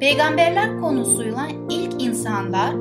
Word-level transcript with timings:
peygamberler 0.00 0.80
konusuyla 0.80 1.48
ilk 1.70 2.02
insanlar, 2.02 2.74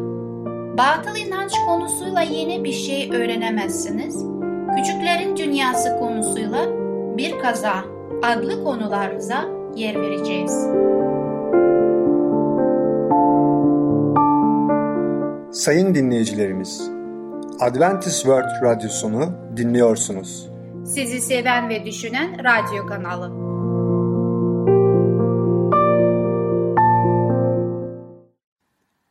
batıl 0.78 1.16
inanç 1.16 1.52
konusuyla 1.66 2.22
yeni 2.22 2.64
bir 2.64 2.72
şey 2.72 3.10
öğrenemezsiniz, 3.12 4.26
küçüklerin 4.76 5.38
dünyası 5.38 5.98
konusuyla 6.00 6.66
bir 7.18 7.40
kaza 7.40 7.74
adlı 8.24 8.64
konularımıza 8.64 9.46
yer 9.76 10.02
vereceğiz. 10.02 10.68
Sayın 15.52 15.96
dinleyicilerimiz, 15.96 16.92
Adventist 17.60 18.22
World 18.22 18.64
Radyosunu 18.64 19.32
dinliyorsunuz. 19.58 20.50
Sizi 20.86 21.22
seven 21.22 21.70
ve 21.70 21.86
düşünen 21.86 22.38
radyo 22.44 22.86
kanalı. 22.86 23.57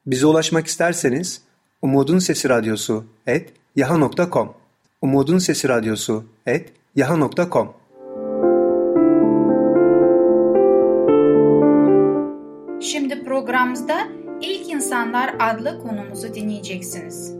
Bize 0.07 0.27
ulaşmak 0.27 0.67
isterseniz 0.67 1.43
Umutun 1.83 2.19
Sesi 2.19 2.49
Radyosu 2.49 3.05
et 3.27 3.53
yaha.com 3.77 4.53
Umutun 5.03 5.39
Sesi 5.39 5.69
Radyosu 5.69 6.25
et 6.47 6.73
yaha.com 6.97 7.75
Şimdi 12.81 13.25
programımızda 13.25 13.99
İlk 14.41 14.71
İnsanlar 14.71 15.35
adlı 15.41 15.79
konumuzu 15.83 16.35
dinleyeceksiniz. 16.35 17.35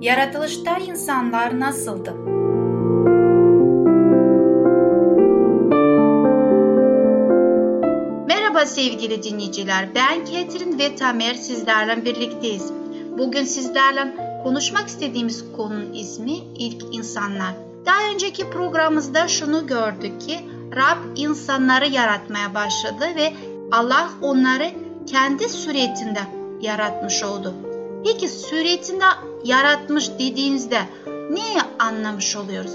Yaratılışta 0.00 0.78
insanlar 0.78 1.60
nasıldı? 1.60 2.35
Sevgili 8.66 9.22
dinleyiciler. 9.22 9.94
Ben 9.94 10.24
Ketrin 10.24 10.78
ve 10.78 10.96
Tamer 10.96 11.34
sizlerle 11.34 12.04
birlikteyiz. 12.04 12.72
Bugün 13.18 13.44
sizlerle 13.44 14.16
konuşmak 14.42 14.88
istediğimiz 14.88 15.44
konunun 15.56 15.92
ismi 15.92 16.32
İlk 16.32 16.94
İnsanlar. 16.94 17.54
Daha 17.86 18.10
önceki 18.14 18.50
programımızda 18.50 19.28
şunu 19.28 19.66
gördük 19.66 20.20
ki 20.20 20.38
Rab 20.76 21.16
insanları 21.16 21.86
yaratmaya 21.86 22.54
başladı 22.54 23.04
ve 23.16 23.32
Allah 23.72 24.10
onları 24.22 24.70
kendi 25.06 25.48
suretinde 25.48 26.20
yaratmış 26.60 27.22
oldu. 27.24 27.54
Peki 28.04 28.28
suretinde 28.28 29.04
yaratmış 29.44 30.10
dediğinizde 30.18 30.80
neyi 31.30 31.58
anlamış 31.78 32.36
oluyoruz? 32.36 32.72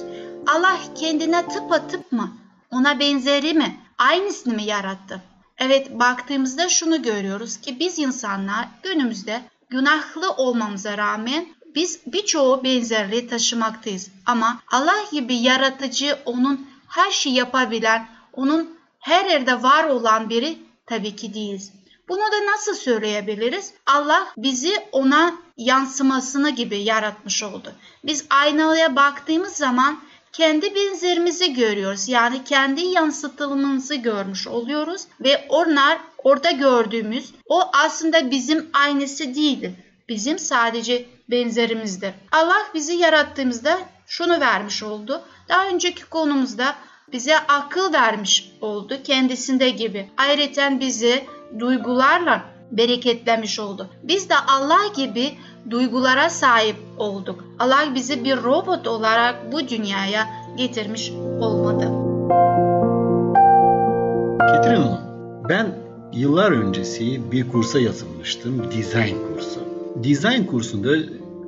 Allah 0.48 0.78
kendine 0.96 1.48
tıpatıp 1.48 2.12
mı? 2.12 2.32
Ona 2.72 3.00
benzeri 3.00 3.54
mi? 3.54 3.78
Aynısını 3.98 4.54
mı 4.54 4.62
yarattı? 4.62 5.31
Evet 5.62 5.92
baktığımızda 5.92 6.70
şunu 6.70 7.02
görüyoruz 7.02 7.58
ki 7.58 7.80
biz 7.80 8.00
insanlar 8.00 8.68
günümüzde 8.84 9.42
günahlı 9.70 10.32
olmamıza 10.32 10.98
rağmen 10.98 11.46
biz 11.76 12.00
birçoğu 12.06 12.64
benzerliği 12.64 13.28
taşımaktayız. 13.28 14.10
Ama 14.26 14.60
Allah 14.72 15.04
gibi 15.12 15.36
yaratıcı, 15.36 16.18
onun 16.26 16.68
her 16.88 17.12
şeyi 17.12 17.36
yapabilen, 17.36 18.08
onun 18.34 18.78
her 19.00 19.26
yerde 19.26 19.64
var 19.64 19.84
olan 19.84 20.30
biri 20.30 20.58
tabii 20.86 21.16
ki 21.16 21.34
değiliz. 21.34 21.72
Bunu 22.10 22.20
da 22.22 22.54
nasıl 22.54 22.76
söyleyebiliriz? 22.76 23.74
Allah 23.86 24.28
bizi 24.38 24.74
ona 24.92 25.34
yansımasını 25.58 26.50
gibi 26.50 26.78
yaratmış 26.78 27.44
oldu. 27.44 27.74
Biz 28.04 28.26
aynaya 28.30 28.96
baktığımız 28.96 29.54
zaman 29.54 30.00
kendi 30.34 30.76
benzerimizi 30.76 31.54
görüyoruz. 31.54 32.10
Yani 32.10 32.44
kendi 32.44 32.82
yansıtılımımızı 32.82 33.96
görmüş 33.96 34.48
oluyoruz 34.48 35.08
ve 35.20 35.46
onlar 35.50 35.98
orada 36.18 36.52
gördüğümüz 36.52 37.34
o 37.46 37.62
aslında 37.74 38.32
bizim 38.32 38.70
aynısı 38.74 39.36
değildi. 39.36 39.76
Bizim 40.10 40.40
sadece 40.40 41.06
benzerimizdir. 41.30 42.12
Allah 42.32 42.68
bizi 42.74 42.94
yarattığımızda 42.94 43.80
şunu 44.08 44.40
vermiş 44.40 44.84
oldu. 44.84 45.22
Daha 45.50 45.68
önceki 45.68 46.06
konumuzda 46.06 46.76
bize 47.12 47.38
akıl 47.38 47.94
vermiş 47.94 48.52
oldu 48.62 48.98
kendisinde 49.04 49.70
gibi. 49.70 50.10
Ayrıca 50.18 50.80
bizi 50.80 51.26
duygularla 51.60 52.42
bereketlemiş 52.72 53.60
oldu. 53.60 53.88
Biz 54.04 54.30
de 54.30 54.36
Allah 54.48 54.82
gibi 54.96 55.32
duygulara 55.70 56.30
sahip 56.30 56.76
olduk. 56.98 57.46
Allah 57.60 57.96
bizi 57.96 58.24
bir 58.24 58.44
robot 58.44 58.88
olarak 58.88 59.52
bu 59.52 59.68
dünyaya 59.68 60.28
getirmiş 60.58 61.12
olmadı. 61.42 61.84
Ketrin 64.54 64.82
Hanım, 64.82 65.00
ben 65.50 65.76
yıllar 66.14 66.52
öncesi 66.52 67.32
bir 67.32 67.50
kursa 67.50 67.80
yazılmıştım, 67.80 68.72
design 68.72 69.16
kursu. 69.28 69.60
Design 69.96 70.46
kursunda 70.46 70.90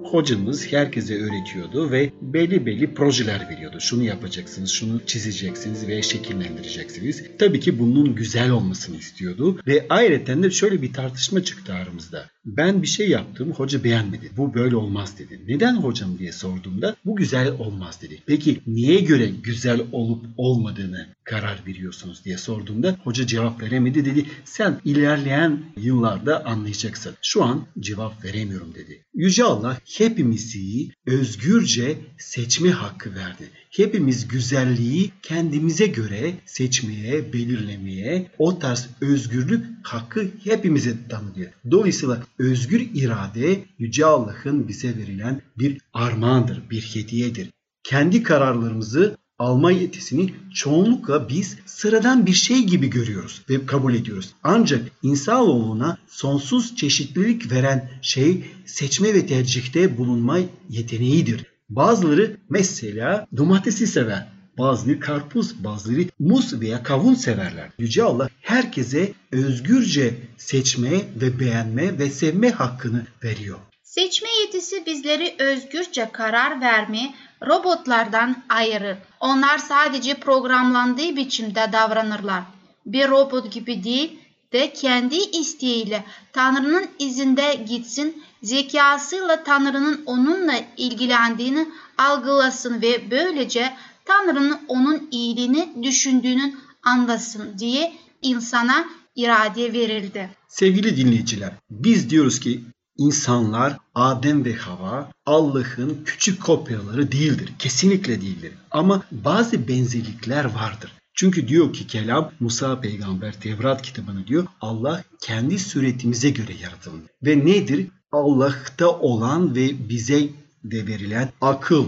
hocamız 0.04 0.72
herkese 0.72 1.16
öğretiyordu 1.16 1.92
ve 1.92 2.12
belli 2.22 2.66
belli 2.66 2.94
projeler 2.94 3.50
veriyordu. 3.50 3.78
Şunu 3.80 4.04
yapacaksınız, 4.04 4.72
şunu 4.72 5.02
çizeceksiniz 5.06 5.88
ve 5.88 6.02
şekillendireceksiniz. 6.02 7.24
Tabii 7.40 7.60
ki 7.60 7.80
bunun 7.80 8.16
güzel 8.16 8.50
olmasını 8.50 8.98
istiyordu 8.98 9.60
ve 9.68 9.86
ayrıca 9.90 10.44
de 10.44 10.52
şöyle 10.52 10.82
bir 10.82 10.94
tartışma 10.94 11.44
çıktı 11.44 11.74
aramızda. 11.74 12.30
Ben 12.46 12.82
bir 12.82 12.88
şey 12.88 13.10
yaptım, 13.10 13.52
hoca 13.52 13.84
beğenmedi. 13.84 14.32
Bu 14.38 14.54
böyle 14.54 14.76
olmaz 14.76 15.20
dedi. 15.20 15.42
Neden 15.48 15.76
hocam 15.76 16.20
diye 16.20 16.32
sorduğumda 16.32 16.96
bu 17.06 17.16
güzel 17.16 17.52
olmaz 17.60 18.02
dedi. 18.02 18.22
Peki 18.26 18.62
niye 18.68 19.00
göre 19.00 19.32
güzel 19.44 19.82
olup 19.92 20.26
olmadığını 20.38 21.08
karar 21.24 21.64
veriyorsunuz 21.68 22.26
diye 22.26 22.38
sorduğumda 22.38 22.98
hoca 23.04 23.28
cevap 23.28 23.62
veremedi 23.62 24.06
dedi. 24.06 24.26
Sen 24.46 24.82
ilerleyen 24.86 25.64
yıllarda 25.78 26.46
anlayacaksın. 26.46 27.16
Şu 27.22 27.44
an 27.44 27.66
cevap 27.80 28.26
veremiyorum 28.26 28.74
dedi. 28.76 29.02
Yüce 29.14 29.44
Allah 29.44 29.78
hepimizi 29.98 30.90
özgürce 31.06 31.98
seçme 32.18 32.70
hakkı 32.70 33.16
verdi. 33.16 33.50
Hepimiz 33.70 34.28
güzelliği 34.28 35.12
kendimize 35.22 35.88
göre 35.88 36.34
seçmeye, 36.46 37.34
belirlemeye, 37.34 38.32
o 38.38 38.60
tarz 38.60 38.90
özgürlük 39.02 39.66
hakkı 39.84 40.28
hepimize 40.44 41.08
tanıyor. 41.10 41.52
Dolayısıyla 41.72 42.24
özgür 42.40 42.90
irade 42.94 43.66
Yüce 43.78 44.06
Allah'ın 44.06 44.68
bize 44.68 44.98
verilen 44.98 45.42
bir 45.58 45.82
armağandır, 45.94 46.70
bir 46.70 46.82
hediyedir. 46.82 47.50
Kendi 47.84 48.24
kararlarımızı 48.24 49.18
alma 49.40 49.72
yetisini 49.72 50.34
çoğunlukla 50.54 51.30
biz 51.30 51.58
sıradan 51.66 52.26
bir 52.26 52.34
şey 52.34 52.64
gibi 52.64 52.90
görüyoruz 52.90 53.42
ve 53.50 53.66
kabul 53.66 53.94
ediyoruz. 53.94 54.34
Ancak 54.44 54.92
insanoğluna 55.04 55.98
sonsuz 56.08 56.76
çeşitlilik 56.76 57.52
veren 57.52 57.92
şey 58.02 58.46
seçme 58.66 59.14
ve 59.14 59.26
tercihte 59.26 59.98
bulunma 59.98 60.40
yeteneğidir. 60.70 61.46
Bazıları 61.70 62.38
mesela 62.50 63.28
domatesi 63.38 63.88
sever. 63.88 64.28
Bazıları 64.58 65.00
karpuz, 65.00 65.64
bazıları 65.64 66.06
muz 66.20 66.62
veya 66.62 66.84
kavun 66.84 67.14
severler. 67.14 67.70
Yüce 67.78 68.04
Allah 68.04 68.30
herkese 68.42 69.14
özgürce 69.32 70.14
seçme 70.38 70.92
ve 71.22 71.40
beğenme 71.40 72.00
ve 72.00 72.10
sevme 72.10 72.52
hakkını 72.52 73.06
veriyor. 73.24 73.60
Seçme 73.84 74.30
yetisi 74.42 74.86
bizleri 74.86 75.36
özgürce 75.40 76.10
karar 76.14 76.62
verme, 76.62 77.14
robotlardan 77.48 78.44
ayırır. 78.50 78.98
Onlar 79.20 79.58
sadece 79.58 80.14
programlandığı 80.14 81.16
biçimde 81.16 81.70
davranırlar. 81.74 82.44
Bir 82.86 83.10
robot 83.10 83.52
gibi 83.54 83.84
değil 83.84 84.20
de 84.54 84.74
kendi 84.74 85.16
isteğiyle 85.16 86.04
Tanrı'nın 86.34 86.88
izinde 87.00 87.54
gitsin, 87.68 88.24
zekasıyla 88.44 89.44
Tanrı'nın 89.44 90.04
onunla 90.06 90.56
ilgilendiğini 90.78 91.68
algılasın 91.98 92.82
ve 92.82 93.12
böylece 93.12 93.74
Tanrı'nın 94.06 94.60
onun 94.68 95.08
iyiliğini 95.12 95.84
düşündüğünün 95.84 96.56
anlasın 96.84 97.60
diye 97.60 97.94
insana 98.22 98.86
irade 99.16 99.74
verildi. 99.74 100.30
Sevgili 100.48 100.98
dinleyiciler, 100.98 101.54
biz 101.70 102.10
diyoruz 102.10 102.40
ki 102.40 102.64
insanlar 102.98 103.78
Adem 103.96 104.46
ve 104.46 104.54
Hava 104.54 105.12
Allah'ın 105.26 106.04
küçük 106.06 106.44
kopyaları 106.44 107.12
değildir. 107.12 107.54
Kesinlikle 107.60 108.22
değildir. 108.22 108.52
Ama 108.72 109.04
bazı 109.12 109.68
benzerlikler 109.68 110.46
vardır. 110.46 110.92
Çünkü 111.16 111.48
diyor 111.48 111.74
ki 111.74 111.88
kelam 111.88 112.32
Musa 112.40 112.80
peygamber 112.80 113.40
Tevrat 113.40 113.82
kitabını 113.82 114.28
diyor 114.28 114.48
Allah 114.62 115.04
kendi 115.22 115.60
suretimize 115.60 116.30
göre 116.30 116.54
yaratıldı. 116.62 117.06
Ve 117.24 117.46
nedir? 117.46 117.88
Allah'ta 118.12 119.00
olan 119.00 119.56
ve 119.56 119.90
bize 119.90 120.30
de 120.64 120.88
verilen 120.88 121.30
akıl, 121.42 121.86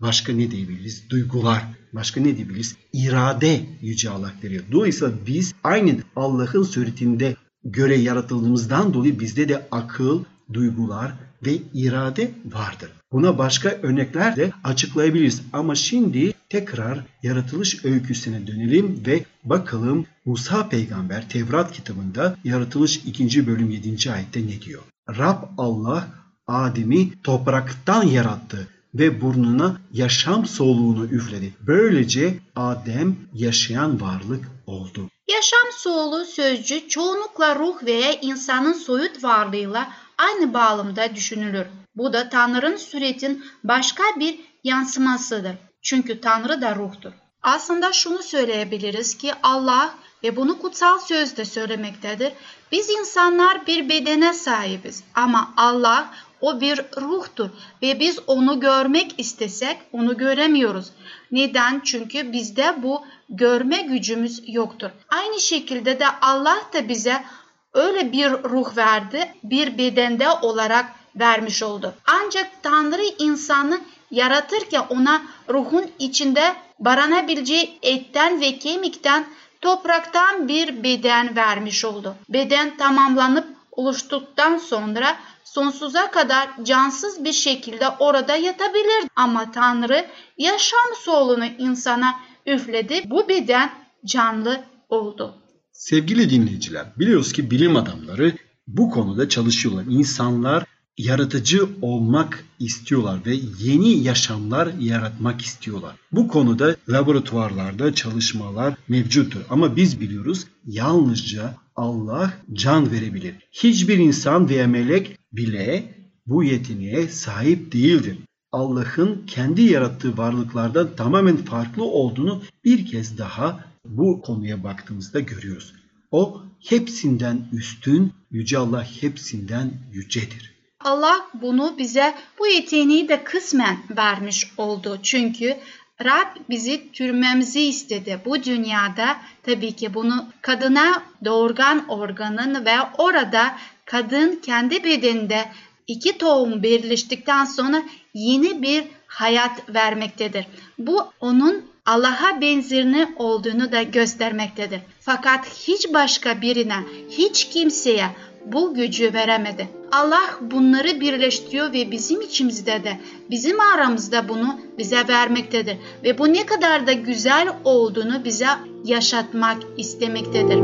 başka 0.00 0.32
ne 0.32 0.50
diyebiliriz? 0.50 1.10
Duygular, 1.10 1.62
başka 1.92 2.20
ne 2.20 2.36
diyebiliriz? 2.36 2.76
İrade 2.92 3.60
Yüce 3.80 4.10
Allah 4.10 4.32
veriyor. 4.44 4.64
Dolayısıyla 4.72 5.14
biz 5.26 5.54
aynı 5.64 5.96
Allah'ın 6.16 6.62
suretinde 6.62 7.36
göre 7.64 7.96
yaratıldığımızdan 7.96 8.94
dolayı 8.94 9.20
bizde 9.20 9.48
de 9.48 9.68
akıl, 9.70 10.24
duygular 10.52 11.12
ve 11.46 11.58
irade 11.74 12.30
vardır. 12.52 12.90
Buna 13.12 13.38
başka 13.38 13.68
örnekler 13.68 14.36
de 14.36 14.52
açıklayabiliriz. 14.64 15.42
Ama 15.52 15.74
şimdi 15.74 16.32
tekrar 16.48 17.00
yaratılış 17.22 17.84
öyküsüne 17.84 18.46
dönelim 18.46 19.02
ve 19.06 19.24
bakalım 19.44 20.06
Musa 20.24 20.68
peygamber 20.68 21.28
Tevrat 21.28 21.72
kitabında 21.72 22.36
yaratılış 22.44 22.96
2. 22.96 23.46
bölüm 23.46 23.70
7. 23.70 24.12
ayette 24.12 24.46
ne 24.46 24.60
diyor? 24.60 24.82
Rab 25.08 25.42
Allah 25.58 26.08
Adem'i 26.46 27.22
topraktan 27.22 28.02
yarattı 28.02 28.68
ve 28.98 29.20
burnuna 29.20 29.76
yaşam 29.92 30.46
soluğunu 30.46 31.04
üfledi. 31.04 31.54
Böylece 31.66 32.38
Adem 32.56 33.16
yaşayan 33.34 34.00
varlık 34.00 34.44
oldu. 34.66 35.10
Yaşam 35.28 35.72
soluğu 35.72 36.24
sözcüğü 36.24 36.88
çoğunlukla 36.88 37.56
ruh 37.56 37.84
veya 37.84 38.12
insanın 38.12 38.72
soyut 38.72 39.24
varlığıyla 39.24 39.92
aynı 40.18 40.54
bağlamda 40.54 41.14
düşünülür. 41.14 41.66
Bu 41.96 42.12
da 42.12 42.28
Tanrı'nın 42.28 42.76
süretin 42.76 43.44
başka 43.64 44.02
bir 44.20 44.40
yansımasıdır. 44.64 45.54
Çünkü 45.82 46.20
Tanrı 46.20 46.60
da 46.60 46.76
ruhtur. 46.76 47.12
Aslında 47.42 47.92
şunu 47.92 48.22
söyleyebiliriz 48.22 49.18
ki 49.18 49.32
Allah 49.42 49.94
ve 50.22 50.36
bunu 50.36 50.58
kutsal 50.58 50.98
sözde 50.98 51.44
söylemektedir. 51.44 52.32
Biz 52.72 52.90
insanlar 52.90 53.66
bir 53.66 53.88
bedene 53.88 54.32
sahibiz 54.32 55.04
ama 55.14 55.54
Allah 55.56 56.10
o 56.40 56.60
bir 56.60 56.78
ruhtur 56.78 57.48
ve 57.82 58.00
biz 58.00 58.18
onu 58.26 58.60
görmek 58.60 59.14
istesek 59.18 59.76
onu 59.92 60.16
göremiyoruz. 60.16 60.86
Neden? 61.32 61.80
Çünkü 61.84 62.32
bizde 62.32 62.74
bu 62.82 63.04
görme 63.28 63.82
gücümüz 63.82 64.42
yoktur. 64.46 64.90
Aynı 65.08 65.40
şekilde 65.40 66.00
de 66.00 66.06
Allah 66.20 66.58
da 66.72 66.88
bize 66.88 67.24
öyle 67.72 68.12
bir 68.12 68.30
ruh 68.30 68.76
verdi, 68.76 69.34
bir 69.42 69.78
bedende 69.78 70.28
olarak 70.30 70.86
vermiş 71.16 71.62
oldu. 71.62 71.94
Ancak 72.06 72.62
Tanrı 72.62 73.04
insanı 73.18 73.80
yaratırken 74.10 74.82
ona 74.88 75.22
ruhun 75.48 75.90
içinde 75.98 76.54
baranabileceği 76.78 77.78
etten 77.82 78.40
ve 78.40 78.58
kemikten 78.58 79.26
topraktan 79.60 80.48
bir 80.48 80.82
beden 80.82 81.36
vermiş 81.36 81.84
oldu. 81.84 82.14
Beden 82.28 82.76
tamamlanıp 82.76 83.46
oluştuktan 83.72 84.58
sonra 84.58 85.16
sonsuza 85.46 86.10
kadar 86.10 86.64
cansız 86.64 87.24
bir 87.24 87.32
şekilde 87.32 87.88
orada 87.88 88.36
yatabilir. 88.36 89.10
Ama 89.16 89.50
Tanrı 89.50 90.06
yaşam 90.38 90.94
solunu 91.04 91.46
insana 91.58 92.14
üfledi. 92.46 93.02
Bu 93.10 93.28
beden 93.28 93.70
canlı 94.04 94.64
oldu. 94.88 95.34
Sevgili 95.72 96.30
dinleyiciler, 96.30 96.86
biliyoruz 96.98 97.32
ki 97.32 97.50
bilim 97.50 97.76
adamları 97.76 98.32
bu 98.66 98.90
konuda 98.90 99.28
çalışıyorlar. 99.28 99.84
İnsanlar 99.88 100.64
yaratıcı 100.98 101.68
olmak 101.82 102.44
istiyorlar 102.58 103.20
ve 103.26 103.34
yeni 103.58 103.88
yaşamlar 103.88 104.74
yaratmak 104.80 105.40
istiyorlar. 105.40 105.94
Bu 106.12 106.28
konuda 106.28 106.76
laboratuvarlarda 106.88 107.94
çalışmalar 107.94 108.74
mevcuttur 108.88 109.40
ama 109.50 109.76
biz 109.76 110.00
biliyoruz 110.00 110.46
yalnızca 110.66 111.54
Allah 111.76 112.32
can 112.52 112.92
verebilir. 112.92 113.34
Hiçbir 113.52 113.98
insan 113.98 114.48
veya 114.48 114.66
melek 114.66 115.18
bile 115.32 115.94
bu 116.26 116.44
yeteneğe 116.44 117.08
sahip 117.08 117.72
değildir. 117.72 118.18
Allah'ın 118.52 119.26
kendi 119.26 119.62
yarattığı 119.62 120.16
varlıklardan 120.16 120.96
tamamen 120.96 121.36
farklı 121.36 121.84
olduğunu 121.84 122.42
bir 122.64 122.86
kez 122.86 123.18
daha 123.18 123.64
bu 123.84 124.22
konuya 124.22 124.64
baktığımızda 124.64 125.20
görüyoruz. 125.20 125.72
O 126.10 126.42
hepsinden 126.60 127.48
üstün, 127.52 128.12
Yüce 128.30 128.58
Allah 128.58 128.84
hepsinden 129.00 129.74
yücedir. 129.92 130.55
Allah 130.86 131.26
bunu 131.34 131.78
bize 131.78 132.14
bu 132.38 132.46
yeteneği 132.46 133.08
de 133.08 133.24
kısmen 133.24 133.78
vermiş 133.90 134.52
oldu. 134.56 134.98
Çünkü 135.02 135.56
Rab 136.04 136.36
bizi 136.50 136.92
türmemizi 136.92 137.60
istedi. 137.60 138.20
Bu 138.24 138.42
dünyada 138.42 139.16
tabii 139.42 139.72
ki 139.72 139.94
bunu 139.94 140.26
kadına 140.42 141.02
doğurgan 141.24 141.88
organın 141.88 142.64
ve 142.64 142.74
orada 142.98 143.56
kadın 143.84 144.40
kendi 144.42 144.84
bedeninde 144.84 145.44
iki 145.86 146.18
tohum 146.18 146.62
birleştikten 146.62 147.44
sonra 147.44 147.82
yeni 148.14 148.62
bir 148.62 148.84
hayat 149.06 149.74
vermektedir. 149.74 150.46
Bu 150.78 151.04
onun 151.20 151.64
Allah'a 151.86 152.40
benzerini 152.40 153.08
olduğunu 153.16 153.72
da 153.72 153.82
göstermektedir. 153.82 154.80
Fakat 155.00 155.46
hiç 155.46 155.94
başka 155.94 156.40
birine, 156.40 156.78
hiç 157.10 157.48
kimseye 157.48 158.10
bu 158.52 158.74
gücü 158.74 159.12
veremedi. 159.14 159.68
Allah 159.92 160.30
bunları 160.40 161.00
birleştiriyor 161.00 161.72
ve 161.72 161.90
bizim 161.90 162.20
içimizde 162.20 162.84
de, 162.84 163.00
bizim 163.30 163.60
aramızda 163.60 164.28
bunu 164.28 164.60
bize 164.78 165.08
vermektedir. 165.08 165.76
Ve 166.04 166.18
bu 166.18 166.32
ne 166.32 166.46
kadar 166.46 166.86
da 166.86 166.92
güzel 166.92 167.48
olduğunu 167.64 168.24
bize 168.24 168.46
yaşatmak 168.84 169.58
istemektedir. 169.76 170.58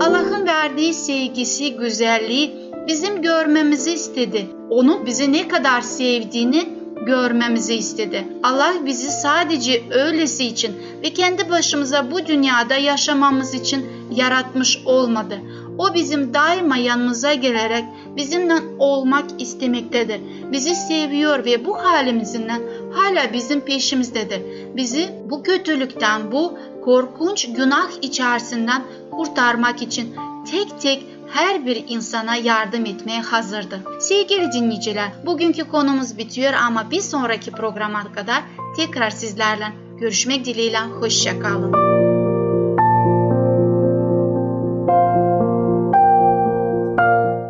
Allah'ın 0.00 0.46
verdiği 0.46 0.94
sevgisi, 0.94 1.76
güzelliği 1.76 2.54
bizim 2.86 3.22
görmemizi 3.22 3.92
istedi. 3.92 4.46
Onu 4.70 5.06
bizi 5.06 5.32
ne 5.32 5.48
kadar 5.48 5.80
sevdiğini 5.80 6.68
görmemizi 7.06 7.74
istedi. 7.74 8.24
Allah 8.42 8.74
bizi 8.86 9.10
sadece 9.10 9.82
öylesi 9.90 10.44
için 10.44 10.72
ve 11.02 11.12
kendi 11.12 11.50
başımıza 11.50 12.10
bu 12.10 12.26
dünyada 12.26 12.74
yaşamamız 12.74 13.54
için 13.54 13.86
yaratmış 14.10 14.82
olmadı. 14.84 15.38
O 15.78 15.94
bizim 15.94 16.34
daima 16.34 16.76
yanımıza 16.76 17.34
gelerek 17.34 17.84
bizimle 18.16 18.54
olmak 18.78 19.24
istemektedir. 19.38 20.20
Bizi 20.52 20.74
seviyor 20.74 21.44
ve 21.44 21.64
bu 21.64 21.78
halimizden 21.78 22.62
hala 22.92 23.32
bizim 23.32 23.60
peşimizdedir. 23.60 24.42
Bizi 24.76 25.08
bu 25.30 25.42
kötülükten, 25.42 26.32
bu 26.32 26.58
korkunç 26.84 27.52
günah 27.52 27.88
içerisinden 28.02 28.82
kurtarmak 29.10 29.82
için 29.82 30.14
tek 30.50 30.80
tek 30.80 31.06
her 31.32 31.66
bir 31.66 31.84
insana 31.88 32.36
yardım 32.36 32.86
etmeye 32.86 33.20
hazırdı. 33.20 33.80
Sevgili 34.00 34.52
dinleyiciler, 34.52 35.08
bugünkü 35.26 35.64
konumuz 35.64 36.18
bitiyor 36.18 36.52
ama 36.52 36.90
bir 36.90 37.00
sonraki 37.00 37.50
programa 37.50 38.12
kadar 38.12 38.42
tekrar 38.76 39.10
sizlerle 39.10 39.72
görüşmek 40.00 40.44
dileğiyle 40.44 40.78
hoşçakalın. 40.78 41.72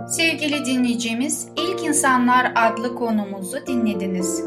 Sevgili 0.08 0.64
dinleyicimiz, 0.64 1.48
İlk 1.56 1.84
İnsanlar 1.84 2.52
adlı 2.56 2.94
konumuzu 2.94 3.66
dinlediniz. 3.66 4.44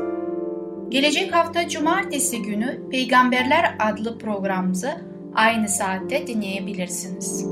Gelecek 0.90 1.36
hafta 1.36 1.70
cumartesi 1.70 2.42
günü 2.42 2.90
Peygamberler 2.92 3.76
adlı 3.80 4.18
programımızı 4.18 4.92
aynı 5.36 5.70
saatte 5.70 6.28
dinleyebilirsiniz. 6.28 7.46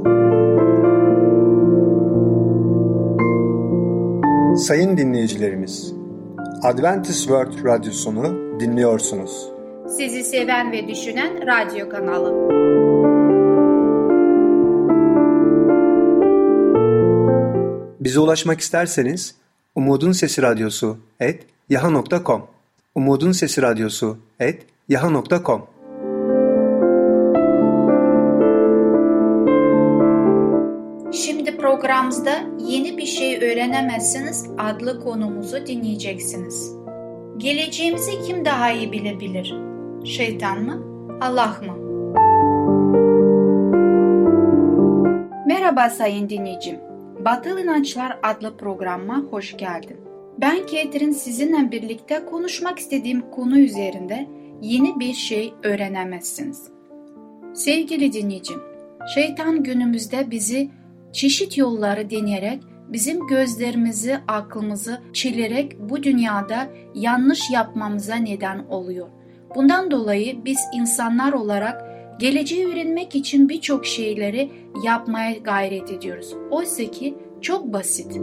Sayın 4.68 4.98
dinleyicilerimiz, 4.98 5.94
Adventist 6.64 7.20
World 7.20 7.66
Radyosunu 7.66 8.60
dinliyorsunuz. 8.60 9.59
Sizi 9.98 10.24
seven 10.24 10.72
ve 10.72 10.88
düşünen 10.88 11.48
radyo 11.48 11.90
kanalı. 11.90 12.50
Bize 18.00 18.20
ulaşmak 18.20 18.60
isterseniz 18.60 19.36
Umutun 19.76 20.12
Sesi 20.12 20.42
Radyosu 20.42 20.98
et 21.20 21.44
yaha.com 21.70 22.48
Umutun 22.96 23.32
Sesi 23.32 23.62
Radyosu 23.62 24.18
et 24.40 24.66
yaha.com 24.90 25.68
Şimdi 31.14 31.58
programımızda 31.58 32.32
yeni 32.60 32.98
bir 32.98 33.06
şey 33.06 33.38
öğrenemezsiniz 33.38 34.46
adlı 34.58 35.00
konumuzu 35.04 35.66
dinleyeceksiniz. 35.66 36.76
Geleceğimizi 37.38 38.12
kim 38.28 38.46
daha 38.46 38.72
iyi 38.72 38.92
bilebilir? 38.92 39.69
Şeytan 40.04 40.64
mı? 40.64 40.84
Allah 41.22 41.56
mı? 41.62 41.78
Merhaba 45.48 45.90
sayın 45.90 46.30
dinleyicim. 46.30 46.78
Batıl 47.26 47.58
İnançlar 47.58 48.20
adlı 48.24 48.58
programıma 48.58 49.18
hoş 49.18 49.58
geldin. 49.58 49.98
Ben 50.42 50.66
Ketrin 50.66 51.12
sizinle 51.12 51.72
birlikte 51.72 52.26
konuşmak 52.26 52.80
istediğim 52.80 53.22
konu 53.32 53.60
üzerinde 53.60 54.28
yeni 54.62 55.00
bir 55.00 55.14
şey 55.14 55.54
öğrenemezsiniz. 55.64 56.68
Sevgili 57.54 58.14
dinleyicim, 58.14 58.60
şeytan 59.16 59.64
günümüzde 59.64 60.32
bizi 60.32 60.70
çeşit 61.14 61.58
yolları 61.58 62.10
deneyerek 62.10 62.64
bizim 62.88 63.28
gözlerimizi, 63.28 64.18
aklımızı 64.28 65.02
çelerek 65.14 65.80
bu 65.80 66.04
dünyada 66.04 66.68
yanlış 66.96 67.52
yapmamıza 67.52 68.16
neden 68.16 68.60
oluyor. 68.60 69.08
Bundan 69.56 69.92
dolayı 69.92 70.46
biz 70.46 70.60
insanlar 70.74 71.34
olarak 71.34 71.84
geleceği 72.20 72.68
öğrenmek 72.68 73.16
için 73.16 73.50
birçok 73.50 73.86
şeyleri 73.86 74.52
yapmaya 74.84 75.34
gayret 75.34 75.92
ediyoruz. 75.92 76.36
Oysa 76.52 76.84
ki 76.92 77.16
çok 77.42 77.74
basit. 77.74 78.18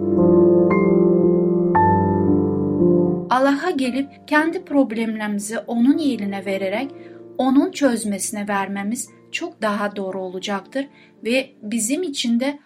Allah'a 3.30 3.70
gelip 3.70 4.08
kendi 4.26 4.64
problemlerimizi 4.64 5.58
onun 5.58 5.98
yerine 5.98 6.44
vererek 6.44 6.90
onun 7.38 7.70
çözmesine 7.70 8.48
vermemiz 8.48 9.08
çok 9.32 9.62
daha 9.62 9.96
doğru 9.96 10.20
olacaktır 10.20 10.88
ve 11.24 11.50
bizim 11.62 12.02
için 12.02 12.40
de 12.40 12.58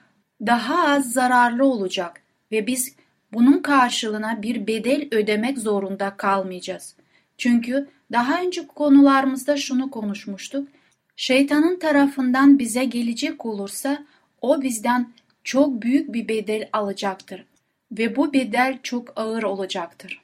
daha 0.47 0.89
az 0.89 1.13
zararlı 1.13 1.65
olacak 1.65 2.23
ve 2.53 2.67
biz 2.67 2.97
bunun 3.33 3.63
karşılığına 3.63 4.43
bir 4.43 4.67
bedel 4.67 5.09
ödemek 5.13 5.59
zorunda 5.59 6.17
kalmayacağız. 6.17 6.97
Çünkü 7.39 7.89
daha 8.13 8.43
önce 8.43 8.67
konularımızda 8.67 9.57
şunu 9.57 9.91
konuşmuştuk. 9.91 10.69
Şeytanın 11.17 11.79
tarafından 11.79 12.59
bize 12.59 12.85
gelecek 12.85 13.47
olursa 13.47 14.05
o 14.41 14.63
bizden 14.63 15.13
çok 15.45 15.83
büyük 15.83 16.13
bir 16.13 16.29
bedel 16.29 16.69
alacaktır 16.73 17.45
ve 17.93 18.17
bu 18.17 18.33
bedel 18.33 18.79
çok 18.83 19.13
ağır 19.17 19.43
olacaktır. 19.43 20.21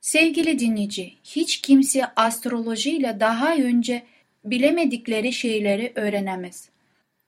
Sevgili 0.00 0.58
dinleyici, 0.58 1.14
hiç 1.24 1.60
kimse 1.60 2.06
astroloji 2.16 2.90
ile 2.90 3.16
daha 3.20 3.54
önce 3.54 4.02
bilemedikleri 4.44 5.32
şeyleri 5.32 5.92
öğrenemez. 5.94 6.68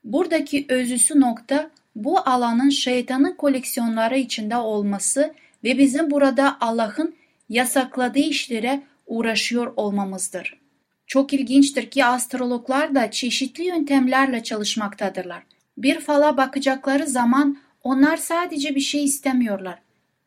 Buradaki 0.04 0.66
özüsü 0.69 1.21
nokta 1.21 1.71
bu 1.97 2.19
alanın 2.19 2.71
şeytanın 2.71 3.33
koleksiyonları 3.33 4.19
içinde 4.19 4.57
olması 4.57 5.35
ve 5.64 5.78
bizim 5.78 6.11
burada 6.11 6.57
Allah'ın 6.61 7.14
yasakladığı 7.49 8.19
işlere 8.19 8.83
uğraşıyor 9.12 9.73
olmamızdır. 9.76 10.61
Çok 11.07 11.33
ilginçtir 11.33 11.90
ki 11.90 12.04
astrologlar 12.04 12.95
da 12.95 13.11
çeşitli 13.11 13.64
yöntemlerle 13.64 14.42
çalışmaktadırlar. 14.42 15.42
Bir 15.78 16.00
fala 16.00 16.37
bakacakları 16.37 17.07
zaman 17.07 17.59
onlar 17.83 18.16
sadece 18.16 18.75
bir 18.75 18.81
şey 18.81 19.04
istemiyorlar. 19.04 19.78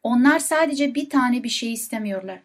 Onlar 0.04 0.40
sadece 0.40 0.96
bir 0.96 1.10
tane 1.10 1.44
bir 1.44 1.50
şey 1.50 1.74
istemiyorlar. 1.74 2.40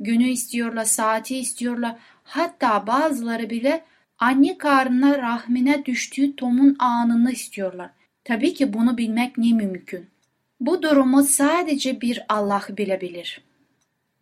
Günü 0.00 0.28
istiyorlar, 0.28 0.84
saati 0.84 1.38
istiyorlar. 1.38 1.96
Hatta 2.24 2.86
bazıları 2.86 3.50
bile 3.50 3.84
anne 4.18 4.58
karnına 4.58 5.18
rahmine 5.18 5.84
düştüğü 5.84 6.36
Tom'un 6.36 6.76
anını 6.78 7.32
istiyorlar. 7.32 7.90
Tabii 8.24 8.54
ki 8.54 8.72
bunu 8.72 8.98
bilmek 8.98 9.38
ne 9.38 9.52
mümkün. 9.52 10.06
Bu 10.60 10.82
durumu 10.82 11.22
sadece 11.22 12.00
bir 12.00 12.24
Allah 12.28 12.62
bilebilir. 12.76 13.40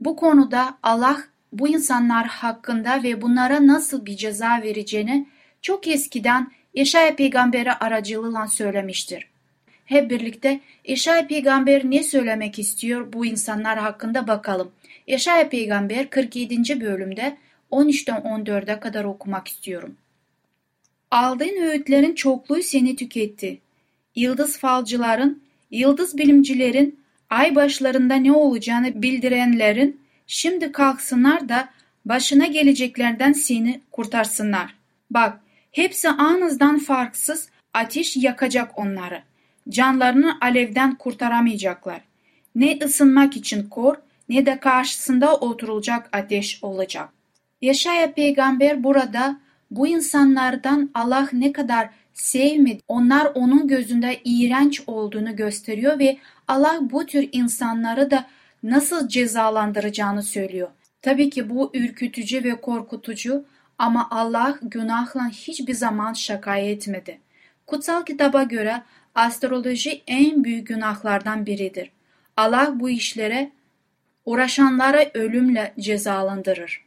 Bu 0.00 0.16
konuda 0.16 0.78
Allah 0.82 1.31
bu 1.52 1.68
insanlar 1.68 2.26
hakkında 2.26 3.02
ve 3.02 3.22
bunlara 3.22 3.66
nasıl 3.66 4.06
bir 4.06 4.16
ceza 4.16 4.60
vereceğini 4.62 5.26
çok 5.62 5.88
eskiden 5.88 6.52
Yaşaya 6.74 7.16
peygamberi 7.16 7.72
aracılığıyla 7.72 8.46
söylemiştir. 8.46 9.26
Hep 9.84 10.10
birlikte 10.10 10.60
Yaşaya 10.84 11.26
peygamber 11.26 11.84
ne 11.84 12.02
söylemek 12.02 12.58
istiyor 12.58 13.12
bu 13.12 13.26
insanlar 13.26 13.78
hakkında 13.78 14.26
bakalım. 14.28 14.72
Yaşaya 15.06 15.48
peygamber 15.48 16.10
47. 16.10 16.80
bölümde 16.80 17.36
13'ten 17.70 18.20
14'e 18.20 18.80
kadar 18.80 19.04
okumak 19.04 19.48
istiyorum. 19.48 19.96
Aldığın 21.10 21.62
öğütlerin 21.62 22.14
çokluğu 22.14 22.62
seni 22.62 22.96
tüketti. 22.96 23.58
Yıldız 24.14 24.58
falcıların, 24.58 25.42
yıldız 25.70 26.18
bilimcilerin, 26.18 27.00
ay 27.30 27.54
başlarında 27.54 28.14
ne 28.14 28.32
olacağını 28.32 29.02
bildirenlerin 29.02 30.00
şimdi 30.26 30.72
kalksınlar 30.72 31.48
da 31.48 31.68
başına 32.04 32.46
geleceklerden 32.46 33.32
seni 33.32 33.80
kurtarsınlar. 33.90 34.74
Bak, 35.10 35.40
hepsi 35.70 36.08
anızdan 36.08 36.78
farksız 36.78 37.48
ateş 37.74 38.16
yakacak 38.16 38.78
onları. 38.78 39.22
Canlarını 39.68 40.38
alevden 40.40 40.94
kurtaramayacaklar. 40.94 42.00
Ne 42.54 42.78
ısınmak 42.84 43.36
için 43.36 43.68
kor 43.68 43.96
ne 44.28 44.46
de 44.46 44.60
karşısında 44.60 45.36
oturulacak 45.36 46.08
ateş 46.12 46.64
olacak. 46.64 47.08
Yaşaya 47.62 48.12
peygamber 48.12 48.84
burada 48.84 49.40
bu 49.70 49.86
insanlardan 49.86 50.90
Allah 50.94 51.28
ne 51.32 51.52
kadar 51.52 51.88
sevmedi, 52.14 52.80
onlar 52.88 53.26
onun 53.34 53.68
gözünde 53.68 54.20
iğrenç 54.24 54.82
olduğunu 54.86 55.36
gösteriyor 55.36 55.98
ve 55.98 56.18
Allah 56.48 56.78
bu 56.80 57.06
tür 57.06 57.28
insanları 57.32 58.10
da 58.10 58.26
nasıl 58.62 59.08
cezalandıracağını 59.08 60.22
söylüyor. 60.22 60.68
Tabii 61.02 61.30
ki 61.30 61.50
bu 61.50 61.70
ürkütücü 61.74 62.44
ve 62.44 62.60
korkutucu 62.60 63.44
ama 63.78 64.08
Allah 64.10 64.58
günahla 64.62 65.28
hiçbir 65.28 65.74
zaman 65.74 66.12
şaka 66.12 66.56
etmedi. 66.56 67.18
Kutsal 67.66 68.04
kitaba 68.04 68.42
göre 68.42 68.82
astroloji 69.14 70.02
en 70.06 70.44
büyük 70.44 70.66
günahlardan 70.66 71.46
biridir. 71.46 71.90
Allah 72.36 72.72
bu 72.80 72.90
işlere 72.90 73.52
uğraşanlara 74.24 75.10
ölümle 75.14 75.74
cezalandırır. 75.80 76.84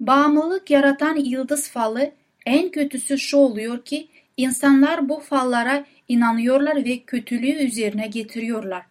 Bağımlılık 0.00 0.70
yaratan 0.70 1.16
yıldız 1.16 1.70
falı 1.70 2.12
en 2.46 2.70
kötüsü 2.70 3.18
şu 3.18 3.36
oluyor 3.36 3.84
ki 3.84 4.08
insanlar 4.36 5.08
bu 5.08 5.20
fallara 5.20 5.84
inanıyorlar 6.08 6.84
ve 6.84 6.98
kötülüğü 6.98 7.52
üzerine 7.52 8.06
getiriyorlar. 8.06 8.82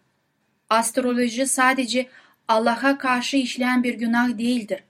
Astroloji 0.70 1.46
sadece 1.46 2.06
Allah'a 2.48 2.98
karşı 2.98 3.36
işleyen 3.36 3.82
bir 3.82 3.94
günah 3.94 4.38
değildir. 4.38 4.82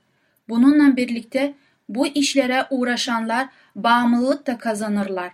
Bununla 0.49 0.97
birlikte 0.97 1.55
bu 1.89 2.07
işlere 2.07 2.67
uğraşanlar 2.71 3.49
bağımlılık 3.77 4.47
da 4.47 4.59
kazanırlar. 4.59 5.33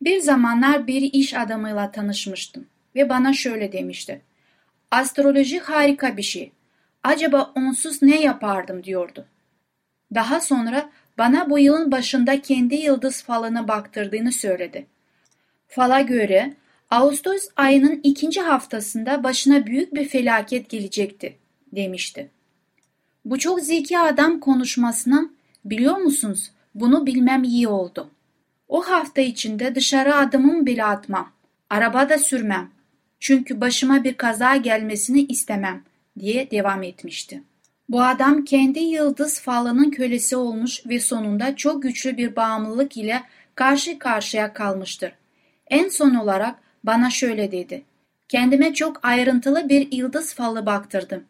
Bir 0.00 0.20
zamanlar 0.20 0.86
bir 0.86 1.02
iş 1.02 1.34
adamıyla 1.34 1.90
tanışmıştım 1.90 2.66
ve 2.94 3.08
bana 3.08 3.32
şöyle 3.32 3.72
demişti. 3.72 4.20
Astroloji 4.90 5.58
harika 5.60 6.16
bir 6.16 6.22
şey. 6.22 6.52
Acaba 7.02 7.52
onsuz 7.54 8.02
ne 8.02 8.20
yapardım 8.20 8.84
diyordu. 8.84 9.26
Daha 10.14 10.40
sonra 10.40 10.90
bana 11.18 11.50
bu 11.50 11.58
yılın 11.58 11.92
başında 11.92 12.40
kendi 12.40 12.74
yıldız 12.74 13.22
falına 13.22 13.68
baktırdığını 13.68 14.32
söyledi. 14.32 14.86
Fala 15.68 16.00
göre 16.00 16.54
Ağustos 16.90 17.48
ayının 17.56 18.00
ikinci 18.02 18.40
haftasında 18.40 19.24
başına 19.24 19.66
büyük 19.66 19.94
bir 19.94 20.08
felaket 20.08 20.68
gelecekti 20.68 21.36
demişti. 21.72 22.30
Bu 23.24 23.38
çok 23.38 23.60
zeki 23.60 23.98
adam 23.98 24.40
konuşmasına 24.40 25.30
biliyor 25.64 25.96
musunuz 25.96 26.50
bunu 26.74 27.06
bilmem 27.06 27.44
iyi 27.44 27.68
oldu. 27.68 28.10
O 28.68 28.82
hafta 28.82 29.20
içinde 29.20 29.74
dışarı 29.74 30.16
adımımı 30.16 30.66
bile 30.66 30.84
atmam. 30.84 31.32
Araba 31.70 32.08
da 32.08 32.18
sürmem. 32.18 32.70
Çünkü 33.20 33.60
başıma 33.60 34.04
bir 34.04 34.14
kaza 34.14 34.56
gelmesini 34.56 35.20
istemem 35.20 35.82
diye 36.18 36.50
devam 36.50 36.82
etmişti. 36.82 37.42
Bu 37.88 38.02
adam 38.02 38.44
kendi 38.44 38.78
yıldız 38.78 39.40
falının 39.40 39.90
kölesi 39.90 40.36
olmuş 40.36 40.86
ve 40.86 41.00
sonunda 41.00 41.56
çok 41.56 41.82
güçlü 41.82 42.16
bir 42.16 42.36
bağımlılık 42.36 42.96
ile 42.96 43.22
karşı 43.54 43.98
karşıya 43.98 44.52
kalmıştır. 44.52 45.12
En 45.66 45.88
son 45.88 46.14
olarak 46.14 46.63
bana 46.84 47.10
şöyle 47.10 47.52
dedi. 47.52 47.82
Kendime 48.28 48.74
çok 48.74 49.04
ayrıntılı 49.04 49.68
bir 49.68 49.92
yıldız 49.92 50.34
falı 50.34 50.66
baktırdım. 50.66 51.24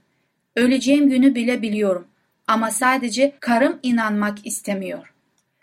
Öleceğim 0.56 1.08
günü 1.08 1.34
bile 1.34 1.62
biliyorum 1.62 2.06
ama 2.46 2.70
sadece 2.70 3.32
karım 3.40 3.78
inanmak 3.82 4.46
istemiyor. 4.46 5.12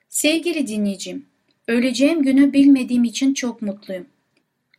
Sevgili 0.10 0.67
dinleyicim, 0.67 1.25
öleceğim 1.67 2.24
günü 2.24 2.53
bilmediğim 2.53 3.03
için 3.03 3.33
çok 3.33 3.62
mutluyum. 3.62 4.05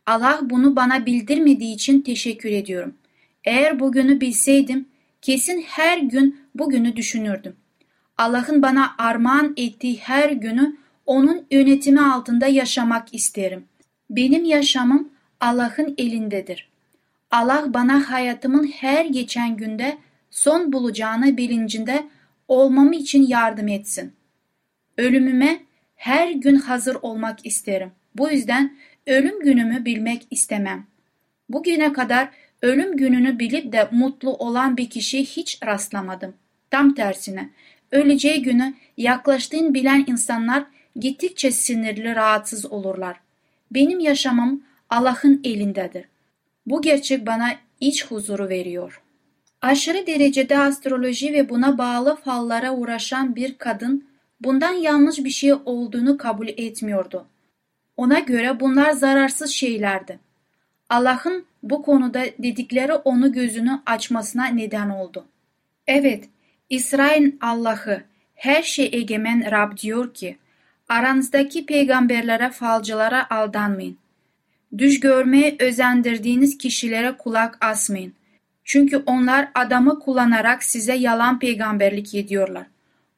Allah 0.05 0.39
bunu 0.41 0.75
bana 0.75 1.05
bildirmediği 1.05 1.75
için 1.75 2.01
teşekkür 2.01 2.51
ediyorum. 2.51 2.93
Eğer 3.43 3.79
bugünü 3.79 4.21
bilseydim 4.21 4.85
kesin 5.21 5.61
her 5.61 5.97
gün 5.97 6.39
bugünü 6.55 6.95
düşünürdüm. 6.95 7.55
Allah'ın 8.17 8.61
bana 8.61 8.95
armağan 8.97 9.53
ettiği 9.57 9.97
her 9.97 10.29
günü 10.29 10.75
onun 11.05 11.45
yönetimi 11.51 12.01
altında 12.01 12.47
yaşamak 12.47 13.13
isterim. 13.13 13.65
Benim 14.15 14.45
yaşamım 14.45 15.09
Allah'ın 15.39 15.95
elindedir. 15.97 16.69
Allah 17.31 17.65
bana 17.67 18.11
hayatımın 18.11 18.67
her 18.67 19.05
geçen 19.05 19.57
günde 19.57 19.97
son 20.31 20.73
bulacağını 20.73 21.37
bilincinde 21.37 22.03
olmam 22.47 22.91
için 22.91 23.27
yardım 23.27 23.67
etsin. 23.67 24.13
Ölümüme 24.97 25.59
her 25.95 26.31
gün 26.31 26.55
hazır 26.55 26.95
olmak 27.01 27.45
isterim. 27.45 27.91
Bu 28.15 28.31
yüzden 28.31 28.75
ölüm 29.07 29.39
günümü 29.39 29.85
bilmek 29.85 30.27
istemem. 30.31 30.85
Bugüne 31.49 31.93
kadar 31.93 32.29
ölüm 32.61 32.97
gününü 32.97 33.39
bilip 33.39 33.71
de 33.71 33.87
mutlu 33.91 34.33
olan 34.33 34.77
bir 34.77 34.89
kişiye 34.89 35.23
hiç 35.23 35.59
rastlamadım. 35.65 36.33
Tam 36.71 36.93
tersine 36.93 37.49
öleceği 37.91 38.41
günü 38.41 38.73
yaklaştığını 38.97 39.73
bilen 39.73 40.05
insanlar 40.07 40.65
gittikçe 40.95 41.51
sinirli 41.51 42.15
rahatsız 42.15 42.65
olurlar. 42.65 43.22
Benim 43.73 43.99
yaşamım 43.99 44.63
Allah'ın 44.89 45.41
elindedir. 45.43 46.05
Bu 46.65 46.81
gerçek 46.81 47.27
bana 47.27 47.49
iç 47.79 48.05
huzuru 48.05 48.49
veriyor. 48.49 49.01
Aşırı 49.61 50.07
derecede 50.07 50.57
astroloji 50.57 51.33
ve 51.33 51.49
buna 51.49 51.77
bağlı 51.77 52.15
fallara 52.15 52.73
uğraşan 52.73 53.35
bir 53.35 53.57
kadın 53.57 54.07
bundan 54.41 54.73
yanlış 54.73 55.17
bir 55.17 55.29
şey 55.29 55.53
olduğunu 55.53 56.17
kabul 56.17 56.47
etmiyordu. 56.47 57.25
Ona 57.97 58.19
göre 58.19 58.59
bunlar 58.59 58.91
zararsız 58.91 59.51
şeylerdi. 59.51 60.19
Allah'ın 60.89 61.45
bu 61.63 61.81
konuda 61.81 62.25
dedikleri 62.39 62.93
onu 62.93 63.31
gözünü 63.31 63.81
açmasına 63.85 64.45
neden 64.45 64.89
oldu. 64.89 65.25
Evet, 65.87 66.29
İsrail 66.69 67.31
Allah'ı, 67.41 68.03
her 68.35 68.63
şey 68.63 68.89
egemen 68.93 69.51
Rab 69.51 69.77
diyor 69.77 70.13
ki, 70.13 70.37
aranızdaki 70.93 71.65
peygamberlere, 71.65 72.49
falcılara 72.49 73.29
aldanmayın. 73.29 73.97
Düş 74.77 74.99
görmeye 74.99 75.55
özendirdiğiniz 75.59 76.57
kişilere 76.57 77.17
kulak 77.17 77.65
asmayın. 77.65 78.13
Çünkü 78.63 79.03
onlar 79.05 79.47
adamı 79.55 79.99
kullanarak 79.99 80.63
size 80.63 80.93
yalan 80.95 81.39
peygamberlik 81.39 82.15
ediyorlar. 82.15 82.65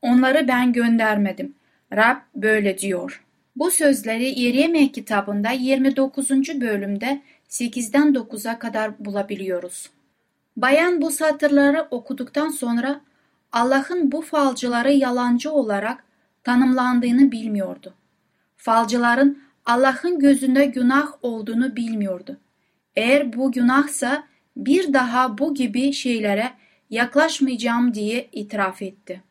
Onları 0.02 0.48
ben 0.48 0.74
göndermedim. 0.74 1.54
Rab 1.94 2.18
böyle 2.36 2.78
diyor. 2.78 3.24
Bu 3.56 3.72
sözleri 3.72 4.40
Yeremye 4.40 4.92
kitabında 4.92 5.52
29. 5.52 6.30
bölümde 6.62 7.22
8'den 7.50 8.14
9'a 8.14 8.60
kadar 8.60 9.06
bulabiliyoruz. 9.06 9.90
Bayan 10.58 11.02
bu 11.02 11.12
satırları 11.12 11.88
okuduktan 11.92 12.50
sonra 12.50 13.02
Allah'ın 13.52 14.12
bu 14.12 14.22
falcıları 14.22 14.92
yalancı 14.92 15.52
olarak 15.52 16.04
tanımlandığını 16.46 17.32
bilmiyordu. 17.32 17.94
Falcıların 18.58 19.44
Allah'ın 19.66 20.20
gözünde 20.20 20.66
günah 20.66 21.14
olduğunu 21.22 21.76
bilmiyordu. 21.76 22.38
Eğer 22.96 23.34
bu 23.34 23.52
günahsa 23.52 24.28
bir 24.58 24.94
daha 24.94 25.38
bu 25.38 25.54
gibi 25.54 25.94
şeylere 25.94 26.52
yaklaşmayacağım 26.90 27.94
diye 27.94 28.30
itiraf 28.32 28.82
etti. 28.82 29.22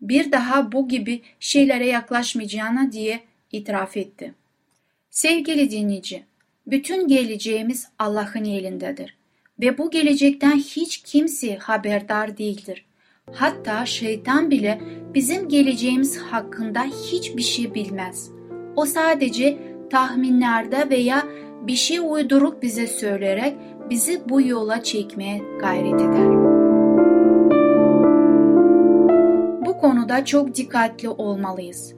Bir 0.00 0.32
daha 0.32 0.72
bu 0.72 0.88
gibi 0.88 1.22
şeylere 1.40 1.86
yaklaşmayacağına 1.86 2.92
diye 2.92 3.20
itiraf 3.52 3.96
etti. 3.96 4.34
Sevgili 5.10 5.70
dinleyici, 5.70 6.24
bütün 6.66 7.08
geleceğimiz 7.08 7.88
Allah'ın 7.98 8.44
elindedir 8.44 9.16
ve 9.60 9.78
bu 9.78 9.90
gelecekten 9.90 10.56
hiç 10.56 10.96
kimse 10.96 11.56
haberdar 11.56 12.38
değildir. 12.38 12.85
Hatta 13.32 13.86
şeytan 13.86 14.50
bile 14.50 14.80
bizim 15.14 15.48
geleceğimiz 15.48 16.18
hakkında 16.18 16.82
hiçbir 16.82 17.42
şey 17.42 17.74
bilmez. 17.74 18.30
O 18.76 18.84
sadece 18.84 19.58
tahminlerde 19.90 20.90
veya 20.90 21.22
bir 21.66 21.74
şey 21.74 21.98
uydurup 21.98 22.62
bize 22.62 22.86
söyleyerek 22.86 23.56
bizi 23.90 24.28
bu 24.28 24.40
yola 24.40 24.82
çekmeye 24.82 25.42
gayret 25.60 26.00
eder. 26.00 26.30
Bu 29.66 29.78
konuda 29.78 30.24
çok 30.24 30.54
dikkatli 30.54 31.08
olmalıyız. 31.08 31.94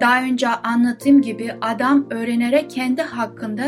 Daha 0.00 0.22
önce 0.22 0.48
anlattığım 0.48 1.22
gibi 1.22 1.52
adam 1.60 2.06
öğrenerek 2.10 2.70
kendi 2.70 3.02
hakkında 3.02 3.62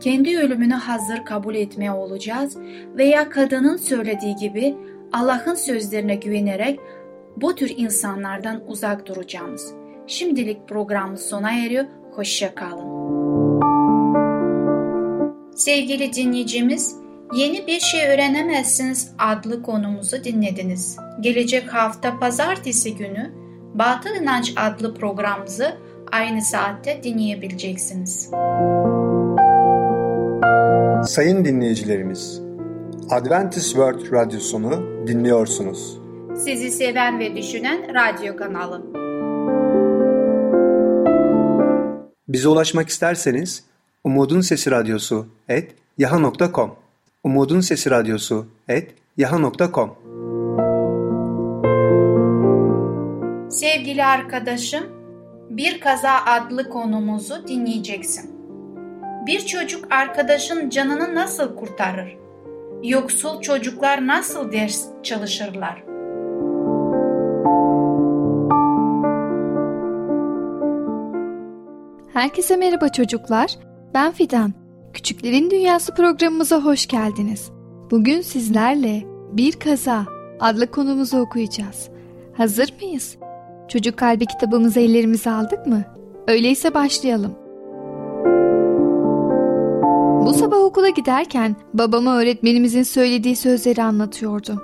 kendi 0.00 0.38
ölümünü 0.38 0.74
hazır 0.74 1.24
kabul 1.24 1.54
etmeye 1.54 1.92
olacağız 1.92 2.56
veya 2.96 3.28
kadının 3.28 3.76
söylediği 3.76 4.36
gibi 4.36 4.76
Allah'ın 5.12 5.54
sözlerine 5.54 6.14
güvenerek 6.14 6.80
bu 7.36 7.54
tür 7.54 7.72
insanlardan 7.76 8.62
uzak 8.66 9.06
duracağımız. 9.06 9.74
Şimdilik 10.06 10.68
programımız 10.68 11.20
sona 11.20 11.64
eriyor. 11.64 11.84
Hoşça 12.12 12.54
kalın. 12.54 13.06
Sevgili 15.56 16.12
dinleyicimiz, 16.12 16.96
Yeni 17.34 17.66
Bir 17.66 17.80
Şey 17.80 18.08
Öğrenemezsiniz 18.08 19.12
adlı 19.18 19.62
konumuzu 19.62 20.24
dinlediniz. 20.24 20.96
Gelecek 21.20 21.74
hafta 21.74 22.18
pazartesi 22.18 22.96
günü 22.96 23.32
Batıl 23.74 24.10
İnanç 24.10 24.54
adlı 24.56 24.94
programımızı 24.94 25.76
aynı 26.12 26.42
saatte 26.42 27.02
dinleyebileceksiniz. 27.02 28.30
Sayın 31.04 31.44
dinleyicilerimiz, 31.44 32.45
Adventist 33.10 33.66
World 33.66 34.12
Radyosunu 34.12 35.06
dinliyorsunuz. 35.06 35.98
Sizi 36.36 36.70
seven 36.70 37.18
ve 37.18 37.36
düşünen 37.36 37.94
radyo 37.94 38.36
kanalı. 38.36 38.82
Bize 42.28 42.48
ulaşmak 42.48 42.88
isterseniz 42.88 43.64
Umutun 44.04 44.40
Sesi 44.40 44.70
Radyosu 44.70 45.26
et 45.48 45.74
yaha.com 45.98 46.74
Umutun 47.24 47.60
Sesi 47.60 47.90
Radyosu 47.90 48.46
et 48.68 48.94
yaha.com 49.16 49.94
Sevgili 53.50 54.04
arkadaşım, 54.04 54.84
Bir 55.50 55.80
Kaza 55.80 56.12
adlı 56.26 56.68
konumuzu 56.68 57.48
dinleyeceksin. 57.48 58.30
Bir 59.26 59.46
çocuk 59.46 59.92
arkadaşın 59.92 60.70
canını 60.70 61.14
nasıl 61.14 61.56
kurtarır? 61.56 62.25
Yoksul 62.86 63.40
çocuklar 63.40 64.06
nasıl 64.06 64.52
ders 64.52 64.86
çalışırlar? 65.02 65.84
Herkese 72.12 72.56
merhaba 72.56 72.88
çocuklar. 72.88 73.58
Ben 73.94 74.12
Fidan. 74.12 74.52
Küçüklerin 74.92 75.50
Dünyası 75.50 75.94
programımıza 75.94 76.64
hoş 76.64 76.86
geldiniz. 76.86 77.50
Bugün 77.90 78.20
sizlerle 78.20 79.02
Bir 79.32 79.52
Kaza 79.52 80.06
adlı 80.40 80.70
konumuzu 80.70 81.18
okuyacağız. 81.18 81.88
Hazır 82.36 82.72
mıyız? 82.82 83.16
Çocuk 83.68 83.96
Kalbi 83.96 84.26
kitabımızı 84.26 84.80
ellerimize 84.80 85.30
aldık 85.30 85.66
mı? 85.66 85.84
Öyleyse 86.28 86.74
başlayalım. 86.74 87.45
Bu 90.26 90.34
sabah 90.34 90.56
okula 90.56 90.88
giderken 90.88 91.56
babama 91.74 92.18
öğretmenimizin 92.18 92.82
söylediği 92.82 93.36
sözleri 93.36 93.82
anlatıyordu. 93.82 94.62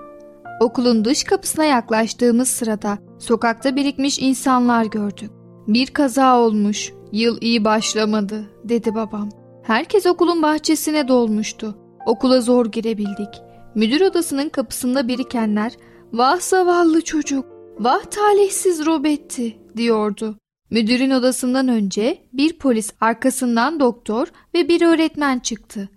Okulun 0.61 1.05
dış 1.05 1.25
kapısına 1.25 1.64
yaklaştığımız 1.64 2.48
sırada 2.48 2.98
sokakta 3.18 3.77
birikmiş 3.77 4.18
insanlar 4.18 4.85
gördük. 4.85 5.31
Bir 5.68 5.87
kaza 5.87 6.38
olmuş, 6.38 6.92
yıl 7.12 7.38
iyi 7.40 7.64
başlamadı 7.64 8.51
dedi 8.64 8.94
babam. 8.94 9.29
Herkes 9.62 10.07
okulun 10.07 10.42
bahçesine 10.42 11.09
dolmuştu. 11.09 11.75
Okula 12.07 12.40
zor 12.40 12.66
girebildik. 12.66 13.42
Müdür 13.75 14.01
odasının 14.01 14.48
kapısında 14.48 15.09
birikenler 15.09 15.72
vah 16.12 16.40
zavallı 16.40 17.01
çocuk, 17.01 17.44
vah 17.79 18.05
talihsiz 18.05 18.87
Robetti 18.87 19.57
diyordu. 19.77 20.37
Müdürün 20.72 21.11
odasından 21.11 21.68
önce 21.68 22.22
bir 22.32 22.58
polis 22.58 22.90
arkasından 23.00 23.80
doktor 23.80 24.28
ve 24.54 24.68
bir 24.68 24.82
öğretmen 24.82 25.38
çıktı. 25.38 25.88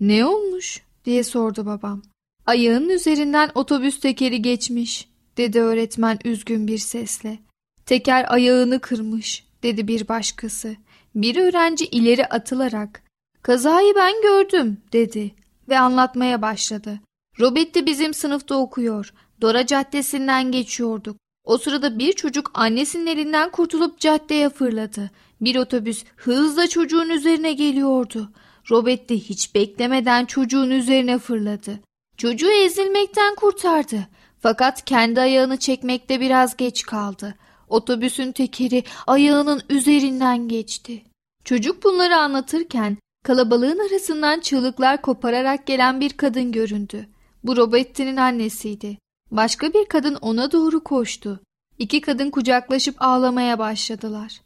Ne 0.00 0.26
olmuş 0.26 0.82
diye 1.04 1.24
sordu 1.24 1.66
babam. 1.66 2.02
Ayağının 2.46 2.88
üzerinden 2.88 3.50
otobüs 3.54 4.00
tekeri 4.00 4.42
geçmiş 4.42 5.08
dedi 5.36 5.60
öğretmen 5.60 6.18
üzgün 6.24 6.66
bir 6.66 6.78
sesle. 6.78 7.38
Teker 7.86 8.24
ayağını 8.28 8.80
kırmış 8.80 9.44
dedi 9.62 9.88
bir 9.88 10.08
başkası. 10.08 10.76
Bir 11.14 11.36
öğrenci 11.36 11.86
ileri 11.86 12.26
atılarak 12.26 13.02
kazayı 13.42 13.94
ben 13.94 14.22
gördüm 14.22 14.80
dedi 14.92 15.34
ve 15.68 15.78
anlatmaya 15.78 16.42
başladı. 16.42 17.00
Robetti 17.40 17.86
bizim 17.86 18.14
sınıfta 18.14 18.54
okuyor. 18.54 19.12
Dora 19.40 19.66
Caddesi'nden 19.66 20.52
geçiyorduk. 20.52 21.16
O 21.48 21.58
sırada 21.58 21.98
bir 21.98 22.12
çocuk 22.12 22.50
annesinin 22.54 23.06
elinden 23.06 23.50
kurtulup 23.50 24.00
caddeye 24.00 24.48
fırladı. 24.48 25.10
Bir 25.40 25.56
otobüs 25.56 26.04
hızla 26.16 26.66
çocuğun 26.66 27.08
üzerine 27.08 27.52
geliyordu. 27.52 28.32
Robetti 28.70 29.14
hiç 29.14 29.54
beklemeden 29.54 30.24
çocuğun 30.24 30.70
üzerine 30.70 31.18
fırladı. 31.18 31.80
Çocuğu 32.16 32.50
ezilmekten 32.50 33.34
kurtardı. 33.34 34.08
Fakat 34.40 34.84
kendi 34.84 35.20
ayağını 35.20 35.56
çekmekte 35.56 36.20
biraz 36.20 36.56
geç 36.56 36.82
kaldı. 36.82 37.34
Otobüsün 37.68 38.32
tekeri 38.32 38.84
ayağının 39.06 39.62
üzerinden 39.68 40.48
geçti. 40.48 41.02
Çocuk 41.44 41.84
bunları 41.84 42.16
anlatırken 42.16 42.96
kalabalığın 43.24 43.88
arasından 43.88 44.40
çığlıklar 44.40 45.02
kopararak 45.02 45.66
gelen 45.66 46.00
bir 46.00 46.10
kadın 46.10 46.52
göründü. 46.52 47.08
Bu 47.44 47.56
Robetti'nin 47.56 48.16
annesiydi. 48.16 48.98
Başka 49.30 49.72
bir 49.72 49.84
kadın 49.84 50.14
ona 50.14 50.52
doğru 50.52 50.84
koştu. 50.84 51.40
İki 51.78 52.00
kadın 52.00 52.30
kucaklaşıp 52.30 52.96
ağlamaya 52.98 53.58
başladılar. 53.58 54.40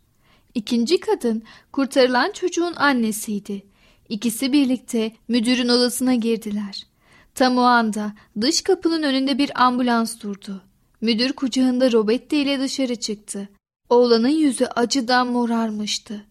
İkinci 0.55 1.01
kadın 1.01 1.43
kurtarılan 1.73 2.33
çocuğun 2.33 2.75
annesiydi. 2.75 3.63
İkisi 4.09 4.53
birlikte 4.53 5.13
müdürün 5.29 5.69
odasına 5.69 6.15
girdiler. 6.15 6.87
Tam 7.35 7.59
o 7.59 7.61
anda 7.61 8.13
dış 8.41 8.63
kapının 8.63 9.03
önünde 9.03 9.39
bir 9.39 9.63
ambulans 9.63 10.21
durdu. 10.23 10.63
Müdür 11.01 11.33
kucağında 11.33 11.93
Robetti 11.93 12.37
ile 12.37 12.61
dışarı 12.61 12.97
çıktı. 12.97 13.49
Oğlanın 13.89 14.29
yüzü 14.29 14.65
acıdan 14.65 15.27
morarmıştı. 15.27 16.25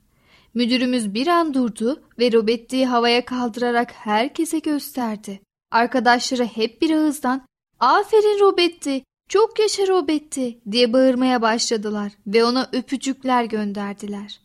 Müdürümüz 0.54 1.14
bir 1.14 1.28
an 1.28 1.54
durdu 1.54 2.02
ve 2.20 2.32
Robetti'yi 2.32 2.86
havaya 2.86 3.26
kaldırarak 3.26 3.92
herkese 3.92 4.60
gösterdi. 4.60 5.42
Arkadaşları 5.72 6.46
hep 6.46 6.82
bir 6.82 6.92
ağızdan 6.92 7.46
''Aferin 7.82 8.40
Robetti, 8.40 9.04
çok 9.30 9.60
yaşa 9.60 9.88
Robetti'' 9.88 10.60
diye 10.72 10.94
bağırmaya 10.94 11.42
başladılar 11.42 12.12
ve 12.28 12.46
ona 12.46 12.70
öpücükler 12.74 13.44
gönderdiler. 13.44 14.40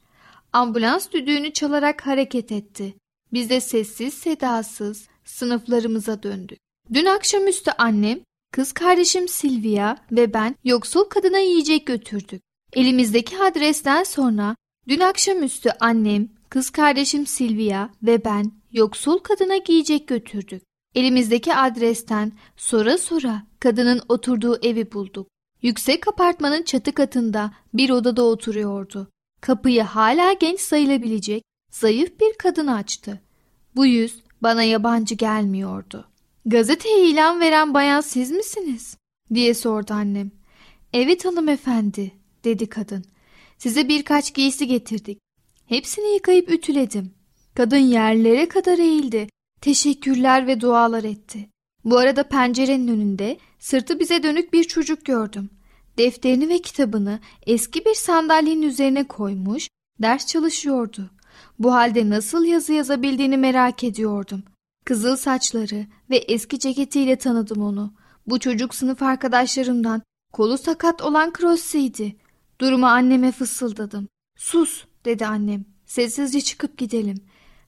Ambulans 0.53 1.11
düdüğünü 1.11 1.53
çalarak 1.53 2.07
hareket 2.07 2.53
etti. 2.53 2.95
Biz 3.33 3.51
de 3.51 3.61
sessiz 3.61 4.15
sedasız 4.15 5.09
sınıflarımıza 5.25 6.23
döndük. 6.23 6.59
Dün 6.93 7.05
akşamüstü 7.05 7.71
annem, 7.79 8.21
kız 8.53 8.73
kardeşim 8.73 9.29
Silvia 9.29 9.97
ve 10.13 10.35
ben 10.35 10.57
yoksul 10.65 11.05
kadına 11.05 11.39
yiyecek 11.39 11.87
götürdük. 11.87 12.43
Elimizdeki 12.73 13.39
adresten 13.39 14.03
sonra 14.03 14.57
dün 14.89 15.01
akşamüstü 15.01 15.71
annem, 15.81 16.29
kız 16.51 16.71
kardeşim 16.71 17.27
Silvia 17.27 17.89
ve 18.03 18.25
ben 18.25 18.53
yoksul 18.73 19.19
kadına 19.19 19.57
giyecek 19.57 20.09
götürdük. 20.09 20.63
Elimizdeki 20.97 21.55
adresten 21.55 22.33
sonra 22.57 22.99
sonra 22.99 23.43
kadının 23.61 24.03
oturduğu 24.09 24.59
evi 24.63 24.93
bulduk. 24.93 25.29
Yüksek 25.63 26.09
apartmanın 26.09 26.63
çatı 26.63 26.93
katında 26.93 27.53
bir 27.75 27.91
odada 27.91 28.23
oturuyordu. 28.25 29.11
Kapıyı 29.41 29.83
hala 29.83 30.33
genç 30.33 30.61
sayılabilecek 30.61 31.43
zayıf 31.71 32.21
bir 32.21 32.33
kadın 32.39 32.67
açtı. 32.67 33.21
Bu 33.77 33.87
yüz 33.87 34.23
bana 34.43 34.63
yabancı 34.63 35.15
gelmiyordu. 35.15 36.09
Gazeteye 36.47 37.11
ilan 37.11 37.41
veren 37.41 37.75
bayan 37.75 38.01
siz 38.01 38.31
misiniz? 38.31 38.97
diye 39.35 39.55
sordu 39.55 39.95
annem. 39.95 40.31
Evet 40.93 41.25
hanımefendi 41.25 42.13
dedi 42.45 42.69
kadın. 42.69 43.05
Size 43.59 43.89
birkaç 43.89 44.35
giysi 44.35 44.67
getirdik. 44.67 45.19
Hepsini 45.67 46.15
yıkayıp 46.15 46.51
ütüledim. 46.51 47.15
Kadın 47.55 47.77
yerlere 47.77 48.49
kadar 48.49 48.79
eğildi. 48.79 49.29
Teşekkürler 49.61 50.47
ve 50.47 50.61
dualar 50.61 51.05
etti. 51.05 51.49
Bu 51.85 51.99
arada 51.99 52.29
pencerenin 52.29 52.89
önünde 52.89 53.39
sırtı 53.59 54.01
bize 54.01 54.23
dönük 54.23 54.53
bir 54.53 54.65
çocuk 54.65 55.05
gördüm. 55.05 55.51
Defterini 55.99 56.49
ve 56.49 56.59
kitabını 56.59 57.21
eski 57.47 57.85
bir 57.85 57.95
sandalyenin 57.95 58.63
üzerine 58.63 59.09
koymuş, 59.09 59.69
ders 60.03 60.27
çalışıyordu. 60.27 61.11
Bu 61.59 61.75
halde 61.75 62.11
nasıl 62.11 62.45
yazı 62.45 62.73
yazabildiğini 62.73 63.37
merak 63.37 63.85
ediyordum. 63.85 64.43
Kızıl 64.85 65.17
saçları 65.17 65.87
ve 66.11 66.17
eski 66.17 66.59
ceketiyle 66.59 67.17
tanıdım 67.17 67.63
onu. 67.63 67.95
Bu 68.27 68.39
çocuk 68.39 68.75
sınıf 68.75 69.03
arkadaşlarımdan 69.03 70.03
kolu 70.33 70.59
sakat 70.59 71.03
olan 71.03 71.33
Cross'iydi. 71.39 72.17
Durumu 72.61 72.87
anneme 72.87 73.33
fısıldadım. 73.33 74.09
Sus 74.39 74.85
dedi 75.05 75.27
annem. 75.27 75.65
Sessizce 75.87 76.41
çıkıp 76.41 76.79
gidelim. 76.79 77.17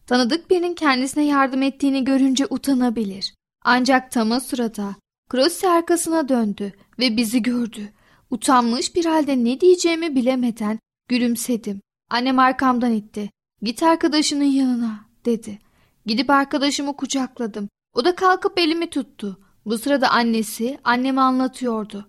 Tanıdık 0.08 0.50
birinin 0.50 0.74
kendisine 0.74 1.24
yardım 1.24 1.62
ettiğini 1.62 2.04
görünce 2.04 2.46
utanabilir. 2.50 3.34
Ancak 3.64 4.12
tam 4.12 4.30
o 4.30 4.40
sırada 4.40 4.96
Crossi 5.30 5.68
arkasına 5.68 6.28
döndü 6.28 6.72
ve 6.98 7.16
bizi 7.16 7.42
gördü. 7.42 7.92
Utanmış 8.30 8.94
bir 8.94 9.04
halde 9.04 9.44
ne 9.44 9.60
diyeceğimi 9.60 10.16
bilemeden 10.16 10.78
gülümsedim. 11.08 11.80
Annem 12.10 12.38
arkamdan 12.38 12.92
itti. 12.92 13.30
Git 13.62 13.82
arkadaşının 13.82 14.44
yanına 14.44 15.00
dedi. 15.24 15.58
Gidip 16.06 16.30
arkadaşımı 16.30 16.96
kucakladım. 16.96 17.68
O 17.94 18.04
da 18.04 18.14
kalkıp 18.14 18.58
elimi 18.58 18.90
tuttu. 18.90 19.40
Bu 19.66 19.78
sırada 19.78 20.10
annesi 20.10 20.78
anneme 20.84 21.20
anlatıyordu. 21.20 22.08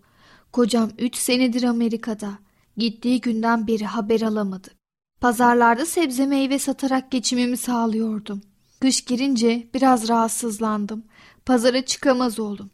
Kocam 0.52 0.92
üç 0.98 1.16
senedir 1.16 1.64
Amerika'da. 1.64 2.40
Gittiği 2.78 3.22
günden 3.22 3.68
beri 3.68 3.86
haber 3.86 4.22
alamadık. 4.22 4.79
Pazarlarda 5.22 5.86
sebze 5.86 6.26
meyve 6.26 6.60
satarak 6.60 7.12
geçimimi 7.12 7.58
sağlıyordum. 7.58 8.42
Kış 8.82 9.02
girince 9.02 9.68
biraz 9.74 10.10
rahatsızlandım. 10.10 11.04
Pazara 11.46 11.86
çıkamaz 11.86 12.40
oldum. 12.40 12.72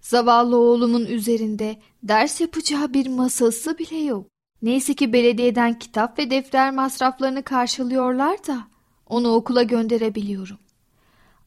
Zavallı 0.00 0.56
oğlumun 0.56 1.06
üzerinde 1.06 1.76
ders 2.02 2.40
yapacağı 2.40 2.94
bir 2.94 3.08
masası 3.08 3.78
bile 3.78 3.96
yok. 3.96 4.26
Neyse 4.62 4.94
ki 4.94 5.12
belediyeden 5.12 5.78
kitap 5.78 6.18
ve 6.18 6.30
defter 6.30 6.70
masraflarını 6.70 7.42
karşılıyorlar 7.42 8.46
da 8.46 8.68
onu 9.06 9.28
okula 9.28 9.62
gönderebiliyorum. 9.62 10.58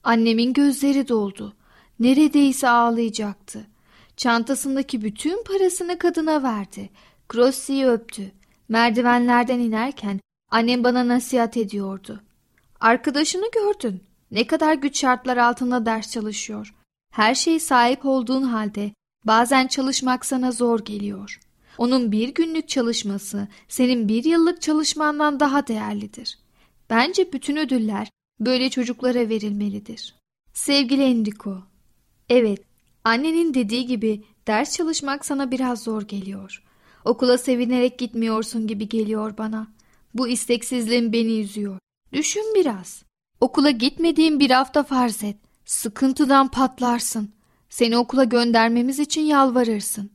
Annemin 0.03 0.53
gözleri 0.53 1.07
doldu. 1.07 1.53
Neredeyse 1.99 2.69
ağlayacaktı. 2.69 3.67
Çantasındaki 4.17 5.01
bütün 5.01 5.43
parasını 5.43 5.97
kadına 5.97 6.43
verdi. 6.43 6.89
Crossi'yi 7.33 7.87
öptü. 7.87 8.31
Merdivenlerden 8.69 9.59
inerken 9.59 10.19
annem 10.51 10.83
bana 10.83 11.07
nasihat 11.07 11.57
ediyordu. 11.57 12.21
Arkadaşını 12.79 13.45
gördün. 13.51 14.03
Ne 14.31 14.47
kadar 14.47 14.73
güç 14.73 14.99
şartlar 14.99 15.37
altında 15.37 15.85
ders 15.85 16.11
çalışıyor. 16.11 16.73
Her 17.11 17.35
şeye 17.35 17.59
sahip 17.59 18.05
olduğun 18.05 18.43
halde 18.43 18.91
bazen 19.25 19.67
çalışmak 19.67 20.25
sana 20.25 20.51
zor 20.51 20.85
geliyor. 20.85 21.39
Onun 21.77 22.11
bir 22.11 22.29
günlük 22.29 22.69
çalışması 22.69 23.47
senin 23.67 24.07
bir 24.07 24.23
yıllık 24.23 24.61
çalışmandan 24.61 25.39
daha 25.39 25.67
değerlidir. 25.67 26.39
Bence 26.89 27.33
bütün 27.33 27.57
ödüller 27.57 28.09
böyle 28.39 28.69
çocuklara 28.69 29.29
verilmelidir. 29.29 30.15
Sevgili 30.53 31.03
Enrico, 31.03 31.63
evet 32.29 32.61
annenin 33.03 33.53
dediği 33.53 33.85
gibi 33.85 34.23
ders 34.47 34.77
çalışmak 34.77 35.25
sana 35.25 35.51
biraz 35.51 35.83
zor 35.83 36.01
geliyor. 36.01 36.63
Okula 37.05 37.37
sevinerek 37.37 37.99
gitmiyorsun 37.99 38.67
gibi 38.67 38.89
geliyor 38.89 39.37
bana. 39.37 39.67
Bu 40.17 40.27
isteksizliğin 40.27 41.13
beni 41.13 41.39
üzüyor. 41.39 41.79
Düşün 42.13 42.53
biraz. 42.55 43.03
Okula 43.41 43.69
gitmediğin 43.69 44.39
bir 44.39 44.51
hafta 44.51 44.83
farz 44.83 45.23
et. 45.23 45.37
Sıkıntıdan 45.65 46.47
patlarsın. 46.51 47.33
Seni 47.69 47.97
okula 47.97 48.23
göndermemiz 48.23 48.99
için 48.99 49.21
yalvarırsın. 49.21 50.11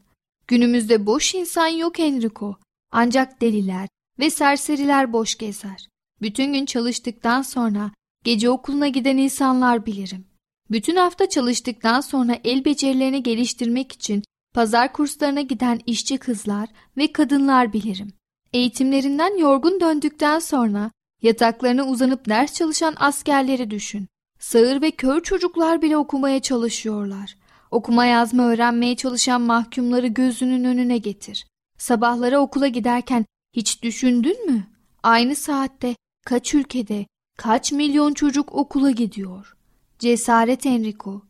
Günümüzde 0.47 1.07
boş 1.07 1.35
insan 1.35 1.67
yok 1.67 2.01
Enrico. 2.01 2.57
Ancak 2.93 3.41
deliler 3.41 3.89
ve 4.19 4.31
serseriler 4.31 5.13
boş 5.13 5.39
gezer. 5.39 5.89
Bütün 6.21 6.53
gün 6.53 6.67
çalıştıktan 6.67 7.43
sonra 7.43 7.91
gece 8.25 8.51
okuluna 8.51 8.89
giden 8.89 9.17
insanlar 9.17 9.87
bilirim. 9.87 10.25
Bütün 10.71 10.97
hafta 10.97 11.29
çalıştıktan 11.29 12.01
sonra 12.01 12.39
el 12.45 12.65
becerilerini 12.65 13.23
geliştirmek 13.23 13.93
için 13.93 14.23
pazar 14.55 14.93
kurslarına 14.93 15.41
giden 15.41 15.81
işçi 15.87 16.19
kızlar 16.19 16.69
ve 16.97 17.13
kadınlar 17.13 17.73
bilirim. 17.73 18.13
Eğitimlerinden 18.53 19.39
yorgun 19.39 19.81
döndükten 19.81 20.39
sonra 20.39 20.91
yataklarına 21.23 21.85
uzanıp 21.87 22.29
ders 22.29 22.55
çalışan 22.55 22.95
askerleri 22.99 23.71
düşün. 23.71 24.09
Sağır 24.39 24.83
ve 24.83 24.91
kör 24.91 25.23
çocuklar 25.23 25.83
bile 25.83 25.97
okumaya 25.97 26.41
çalışıyorlar. 26.41 27.37
Okuma 27.71 28.05
yazma 28.07 28.43
öğrenmeye 28.43 28.97
çalışan 28.97 29.41
mahkumları 29.41 30.07
gözünün 30.07 30.65
önüne 30.65 30.99
getir. 30.99 31.47
Sabahları 31.79 32.39
okula 32.39 32.69
giderken 32.69 33.27
hiç 33.53 33.83
düşündün 33.83 34.47
mü? 34.51 34.67
Aynı 35.03 35.37
saatte 35.37 35.97
kaç 36.27 36.55
ülkede 36.55 37.07
kaç 37.39 37.73
milyon 37.73 38.15
çocuk 38.15 38.55
okula 38.55 38.91
gidiyor? 38.91 39.57
Cesaret 39.99 40.67
Enrico, 40.67 41.23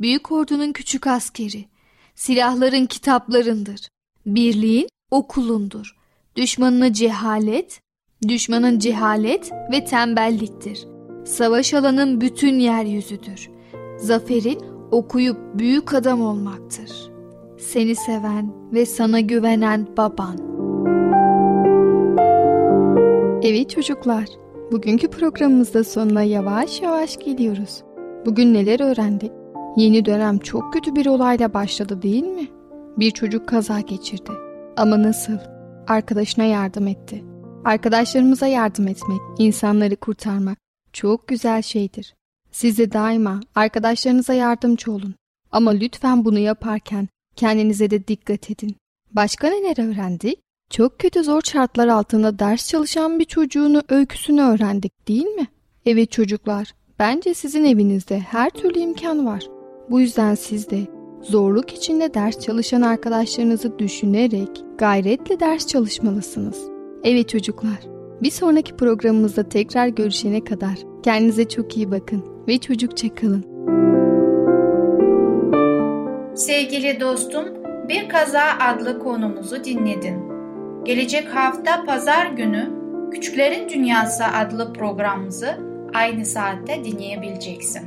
büyük 0.00 0.32
ordunun 0.32 0.72
küçük 0.72 1.06
askeri, 1.06 1.64
silahların 2.14 2.86
kitaplarındır, 2.86 3.88
birliğin 4.26 4.88
okulundur. 5.10 5.97
Düşmanına 6.38 6.92
cehalet, 6.92 7.80
düşmanın 8.28 8.78
cehalet 8.78 9.52
ve 9.72 9.84
tembelliktir. 9.84 10.86
Savaş 11.24 11.74
alanın 11.74 12.20
bütün 12.20 12.54
yeryüzüdür. 12.54 13.50
Zaferin 13.96 14.58
okuyup 14.90 15.36
büyük 15.54 15.94
adam 15.94 16.22
olmaktır. 16.22 16.90
Seni 17.58 17.94
seven 17.94 18.52
ve 18.72 18.86
sana 18.86 19.20
güvenen 19.20 19.86
baban. 19.96 20.36
Evet 23.42 23.70
çocuklar, 23.70 24.26
bugünkü 24.72 25.08
programımızda 25.10 25.84
sonuna 25.84 26.22
yavaş 26.22 26.82
yavaş 26.82 27.16
geliyoruz. 27.16 27.82
Bugün 28.26 28.54
neler 28.54 28.80
öğrendik? 28.80 29.32
Yeni 29.76 30.04
dönem 30.04 30.38
çok 30.38 30.72
kötü 30.72 30.96
bir 30.96 31.06
olayla 31.06 31.54
başladı 31.54 32.02
değil 32.02 32.24
mi? 32.24 32.48
Bir 32.98 33.10
çocuk 33.10 33.48
kaza 33.48 33.80
geçirdi. 33.80 34.30
Ama 34.76 35.02
nasıl? 35.02 35.57
Arkadaşına 35.88 36.44
yardım 36.44 36.86
etti. 36.86 37.24
Arkadaşlarımıza 37.64 38.46
yardım 38.46 38.88
etmek, 38.88 39.20
insanları 39.38 39.96
kurtarmak 39.96 40.58
çok 40.92 41.28
güzel 41.28 41.62
şeydir. 41.62 42.14
Siz 42.50 42.78
de 42.78 42.92
daima 42.92 43.40
arkadaşlarınıza 43.54 44.32
yardımcı 44.34 44.92
olun. 44.92 45.14
Ama 45.52 45.70
lütfen 45.70 46.24
bunu 46.24 46.38
yaparken 46.38 47.08
kendinize 47.36 47.90
de 47.90 48.08
dikkat 48.08 48.50
edin. 48.50 48.76
Başka 49.12 49.48
neler 49.48 49.88
öğrendik? 49.88 50.40
Çok 50.70 50.98
kötü 50.98 51.24
zor 51.24 51.40
şartlar 51.42 51.88
altında 51.88 52.38
ders 52.38 52.68
çalışan 52.68 53.18
bir 53.18 53.24
çocuğunu 53.24 53.82
öyküsünü 53.88 54.42
öğrendik 54.42 55.08
değil 55.08 55.26
mi? 55.26 55.46
Evet 55.86 56.10
çocuklar, 56.10 56.72
bence 56.98 57.34
sizin 57.34 57.64
evinizde 57.64 58.18
her 58.18 58.50
türlü 58.50 58.78
imkan 58.78 59.26
var. 59.26 59.48
Bu 59.90 60.00
yüzden 60.00 60.34
siz 60.34 60.70
de 60.70 60.97
zorluk 61.22 61.72
içinde 61.72 62.14
ders 62.14 62.40
çalışan 62.40 62.82
arkadaşlarınızı 62.82 63.78
düşünerek 63.78 64.64
gayretle 64.78 65.40
ders 65.40 65.66
çalışmalısınız. 65.66 66.62
Evet 67.04 67.28
çocuklar, 67.28 67.78
Bir 68.22 68.30
sonraki 68.30 68.76
programımızda 68.76 69.48
tekrar 69.48 69.88
görüşene 69.88 70.44
kadar 70.44 70.74
kendinize 71.02 71.48
çok 71.48 71.76
iyi 71.76 71.90
bakın 71.90 72.24
ve 72.48 72.58
çocukça 72.58 73.14
kalın. 73.14 73.44
Sevgili 76.34 77.00
dostum, 77.00 77.44
Bir 77.88 78.08
Kaza 78.08 78.42
adlı 78.60 78.98
konumuzu 78.98 79.64
dinledin. 79.64 80.16
Gelecek 80.84 81.28
hafta 81.28 81.84
pazar 81.84 82.26
günü 82.26 82.78
Küçüklerin 83.12 83.68
Dünyası 83.68 84.24
adlı 84.24 84.72
programımızı 84.72 85.48
aynı 85.94 86.26
saatte 86.26 86.84
dinleyebileceksin. 86.84 87.82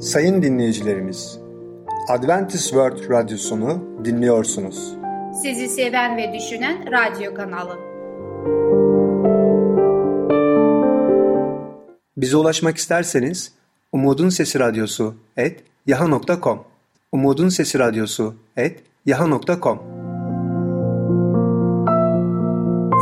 Sayın 0.00 0.42
dinleyicilerimiz, 0.42 1.38
Adventist 2.08 2.64
World 2.64 3.10
Radyosunu 3.10 3.84
dinliyorsunuz. 4.04 4.94
Sizi 5.42 5.68
seven 5.68 6.16
ve 6.16 6.32
düşünen 6.32 6.92
radyo 6.92 7.34
kanalı. 7.34 7.78
Bize 12.16 12.36
ulaşmak 12.36 12.76
isterseniz 12.76 13.52
Umutun 13.92 14.28
Sesi 14.28 14.58
Radyosu 14.60 15.14
et 15.36 15.64
yaha.com 15.86 16.64
Umutun 17.12 17.48
Sesi 17.48 17.78
Radyosu 17.78 18.34
et 18.56 18.82
yaha.com 19.06 19.78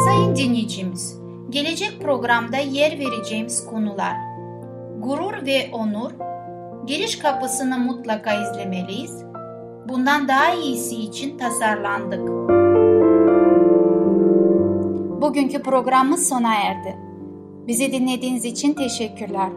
Sayın 0.07 0.37
dinleyicimiz, 0.37 1.17
gelecek 1.51 2.01
programda 2.03 2.57
yer 2.57 2.99
vereceğimiz 2.99 3.67
konular 3.67 4.17
Gurur 4.99 5.47
ve 5.47 5.71
onur, 5.73 6.11
giriş 6.89 7.19
kapısını 7.19 7.79
mutlaka 7.79 8.35
izlemeliyiz, 8.35 9.23
bundan 9.89 10.29
daha 10.29 10.55
iyisi 10.55 10.97
için 10.97 11.39
tasarlandık. 11.39 12.29
Bugünkü 15.23 15.63
programımız 15.63 16.29
sona 16.29 16.55
erdi. 16.55 16.97
Bizi 17.67 17.93
dinlediğiniz 17.93 18.45
için 18.45 18.75
teşekkürler. 18.75 19.49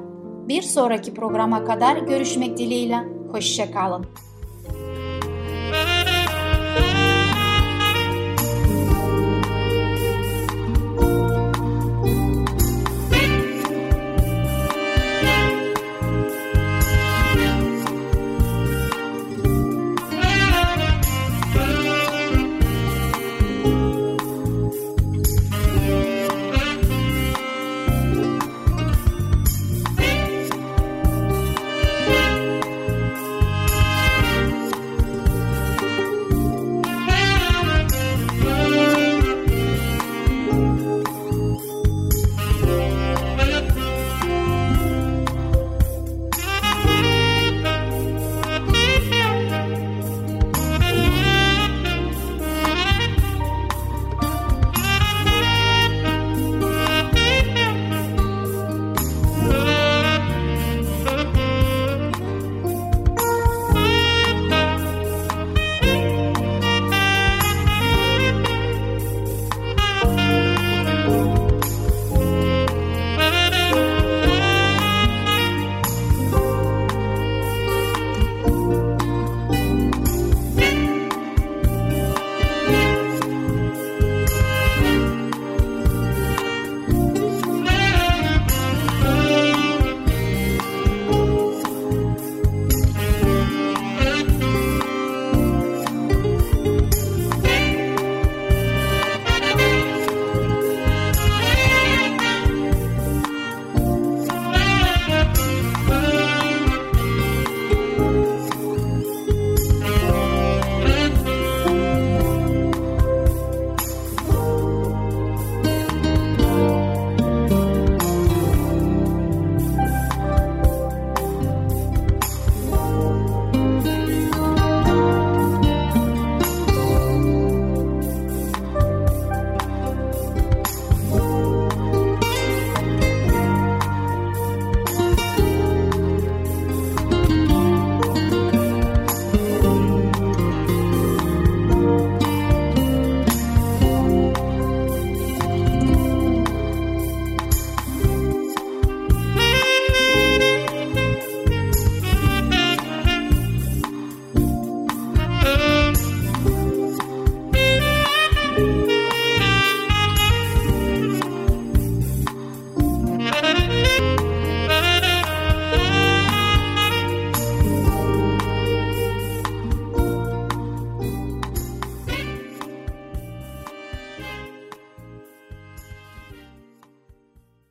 Bir 0.48 0.62
sonraki 0.62 1.14
programa 1.14 1.64
kadar 1.64 1.98
görüşmek 1.98 2.58
dileğiyle. 2.58 3.00
Hoşçakalın. 3.32 4.06